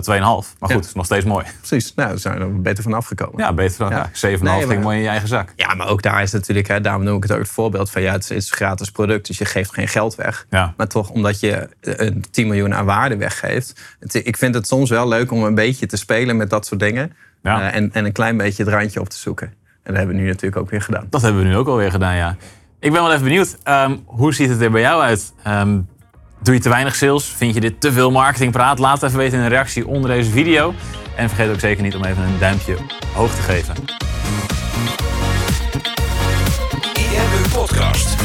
Maar 0.58 0.70
goed, 0.70 0.70
Ja. 0.70 0.76
is 0.78 0.92
nog 0.92 1.04
steeds 1.04 1.24
mooi. 1.24 1.44
Precies, 1.58 1.94
nou, 1.94 2.08
daar 2.08 2.18
zijn 2.18 2.34
we 2.38 2.40
er 2.44 2.60
beter 2.62 2.82
van 2.82 2.92
afgekomen. 2.94 3.38
Ja, 3.38 3.52
beter 3.52 3.78
dan 3.78 3.90
Ja. 3.90 3.96
ja. 3.96 4.08
7,5 4.12 4.42
Nee, 4.42 4.66
ging 4.66 4.82
mooi 4.82 4.96
in 4.96 5.02
je 5.02 5.08
eigen 5.08 5.28
zak. 5.28 5.52
Ja, 5.56 5.74
maar 5.74 5.88
ook 5.88 6.02
daar 6.02 6.22
is 6.22 6.32
natuurlijk, 6.32 6.68
hè, 6.68 6.80
daarom 6.80 7.04
noem 7.04 7.16
ik 7.16 7.22
het 7.22 7.32
ook 7.32 7.38
het 7.38 7.48
voorbeeld 7.48 7.90
van 7.90 8.02
ja, 8.02 8.12
het 8.12 8.22
is, 8.22 8.28
het 8.28 8.38
is 8.38 8.50
een 8.50 8.56
gratis 8.56 8.90
product, 8.90 9.26
dus 9.26 9.38
je 9.38 9.44
geeft 9.44 9.74
geen 9.74 9.88
geld 9.88 10.14
weg. 10.14 10.46
Ja. 10.50 10.74
Maar 10.76 10.86
toch, 10.88 11.10
omdat 11.10 11.40
je 11.40 11.68
een 11.80 12.24
10 12.30 12.46
miljoen 12.46 12.74
aan 12.74 12.84
waarde 12.84 13.16
weggeeft. 13.16 13.80
Het, 14.00 14.14
ik 14.14 14.36
vind 14.36 14.54
het 14.54 14.66
soms 14.66 14.90
wel 14.90 15.08
leuk 15.08 15.32
om 15.32 15.44
een 15.44 15.54
beetje 15.54 15.86
te 15.86 15.96
spelen 15.96 16.36
met 16.36 16.50
dat 16.50 16.66
soort 16.66 16.80
dingen. 16.80 17.12
Eh, 17.42 17.74
en, 17.74 17.92
en 17.92 18.04
een 18.04 18.12
klein 18.12 18.36
beetje 18.36 18.64
het 18.64 18.72
randje 18.72 19.00
op 19.00 19.08
te 19.08 19.16
zoeken. 19.16 19.46
En 19.46 19.54
dat 19.92 19.96
hebben 19.96 20.16
we 20.16 20.22
nu 20.22 20.26
natuurlijk 20.28 20.56
ook 20.56 20.70
weer 20.70 20.82
gedaan. 20.82 21.06
Dat 21.10 21.22
hebben 21.22 21.42
we 21.42 21.48
nu 21.48 21.56
ook 21.56 21.66
alweer 21.68 21.90
gedaan, 21.90 22.16
ja. 22.16 22.36
Ik 22.80 22.92
ben 22.92 23.02
wel 23.02 23.10
even 23.12 23.24
benieuwd, 23.24 23.56
ehm, 23.62 23.96
hoe 24.04 24.34
ziet 24.34 24.48
het 24.48 24.60
er 24.60 24.70
bij 24.70 24.80
jou 24.80 25.02
uit? 25.02 25.32
Ehm, 25.42 25.78
doe 26.38 26.54
je 26.54 26.60
te 26.60 26.68
weinig 26.68 26.94
sales? 26.94 27.24
Vind 27.24 27.54
je 27.54 27.60
dit 27.60 27.80
te 27.80 27.92
veel 27.92 28.10
marketingpraat? 28.10 28.78
Laat 28.78 29.00
het 29.00 29.02
even 29.02 29.18
weten 29.18 29.38
in 29.38 29.44
een 29.44 29.50
reactie 29.50 29.86
onder 29.86 30.10
deze 30.10 30.30
video. 30.30 30.74
En 31.16 31.28
vergeet 31.28 31.50
ook 31.50 31.60
zeker 31.60 31.82
niet 31.82 31.96
om 31.96 32.04
even 32.04 32.22
een 32.22 32.38
duimpje 32.38 32.76
hoog 33.12 33.34
te 33.34 33.42
geven. 33.42 33.74
IMU 36.94 37.48
Podcast. 37.52 38.16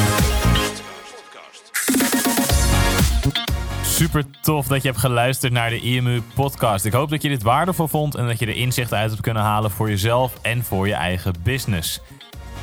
Super 3.84 4.26
tof 4.42 4.68
dat 4.68 4.82
je 4.82 4.88
hebt 4.88 5.00
geluisterd 5.00 5.54
naar 5.54 5.70
de 5.70 5.80
IMU 5.80 6.22
podcast. 6.34 6.86
Ik 6.86 6.94
hoop 6.94 7.10
dat 7.10 7.22
je 7.22 7.30
dit 7.30 7.44
waardevol 7.44 7.88
vond 7.88 8.16
en 8.16 8.28
dat 8.28 8.40
je 8.40 8.46
er 8.46 8.56
inzichten 8.56 8.98
uit 8.98 9.10
hebt 9.10 9.22
kunnen 9.22 9.44
halen 9.44 9.72
voor 9.72 9.90
jezelf 9.90 10.34
en 10.42 10.64
voor 10.64 10.88
je 10.88 10.94
eigen 10.94 11.34
business. 11.44 12.02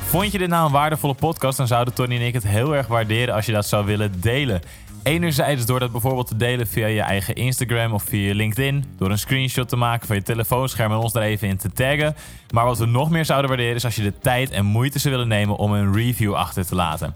Vond 0.09 0.31
je 0.31 0.37
dit 0.37 0.49
nou 0.49 0.65
een 0.65 0.71
waardevolle 0.71 1.13
podcast, 1.13 1.57
dan 1.57 1.67
zouden 1.67 1.93
Tony 1.93 2.15
en 2.15 2.21
ik 2.21 2.33
het 2.33 2.47
heel 2.47 2.75
erg 2.75 2.87
waarderen 2.87 3.35
als 3.35 3.45
je 3.45 3.51
dat 3.51 3.65
zou 3.65 3.85
willen 3.85 4.21
delen. 4.21 4.61
Enerzijds 5.03 5.65
door 5.65 5.79
dat 5.79 5.91
bijvoorbeeld 5.91 6.27
te 6.27 6.35
delen 6.35 6.67
via 6.67 6.87
je 6.87 7.01
eigen 7.01 7.35
Instagram 7.35 7.93
of 7.93 8.03
via 8.03 8.27
je 8.27 8.35
LinkedIn. 8.35 8.85
Door 8.97 9.11
een 9.11 9.19
screenshot 9.19 9.69
te 9.69 9.75
maken 9.75 10.07
van 10.07 10.15
je 10.15 10.21
telefoonscherm 10.21 10.91
en 10.91 10.97
ons 10.97 11.13
er 11.13 11.21
even 11.21 11.47
in 11.47 11.57
te 11.57 11.71
taggen. 11.71 12.15
Maar 12.53 12.65
wat 12.65 12.77
we 12.77 12.85
nog 12.85 13.09
meer 13.09 13.25
zouden 13.25 13.49
waarderen 13.49 13.75
is 13.75 13.85
als 13.85 13.95
je 13.95 14.01
de 14.01 14.17
tijd 14.21 14.49
en 14.49 14.65
moeite 14.65 14.99
zou 14.99 15.13
willen 15.13 15.29
nemen 15.29 15.55
om 15.55 15.73
een 15.73 15.93
review 15.93 16.33
achter 16.33 16.65
te 16.65 16.75
laten. 16.75 17.15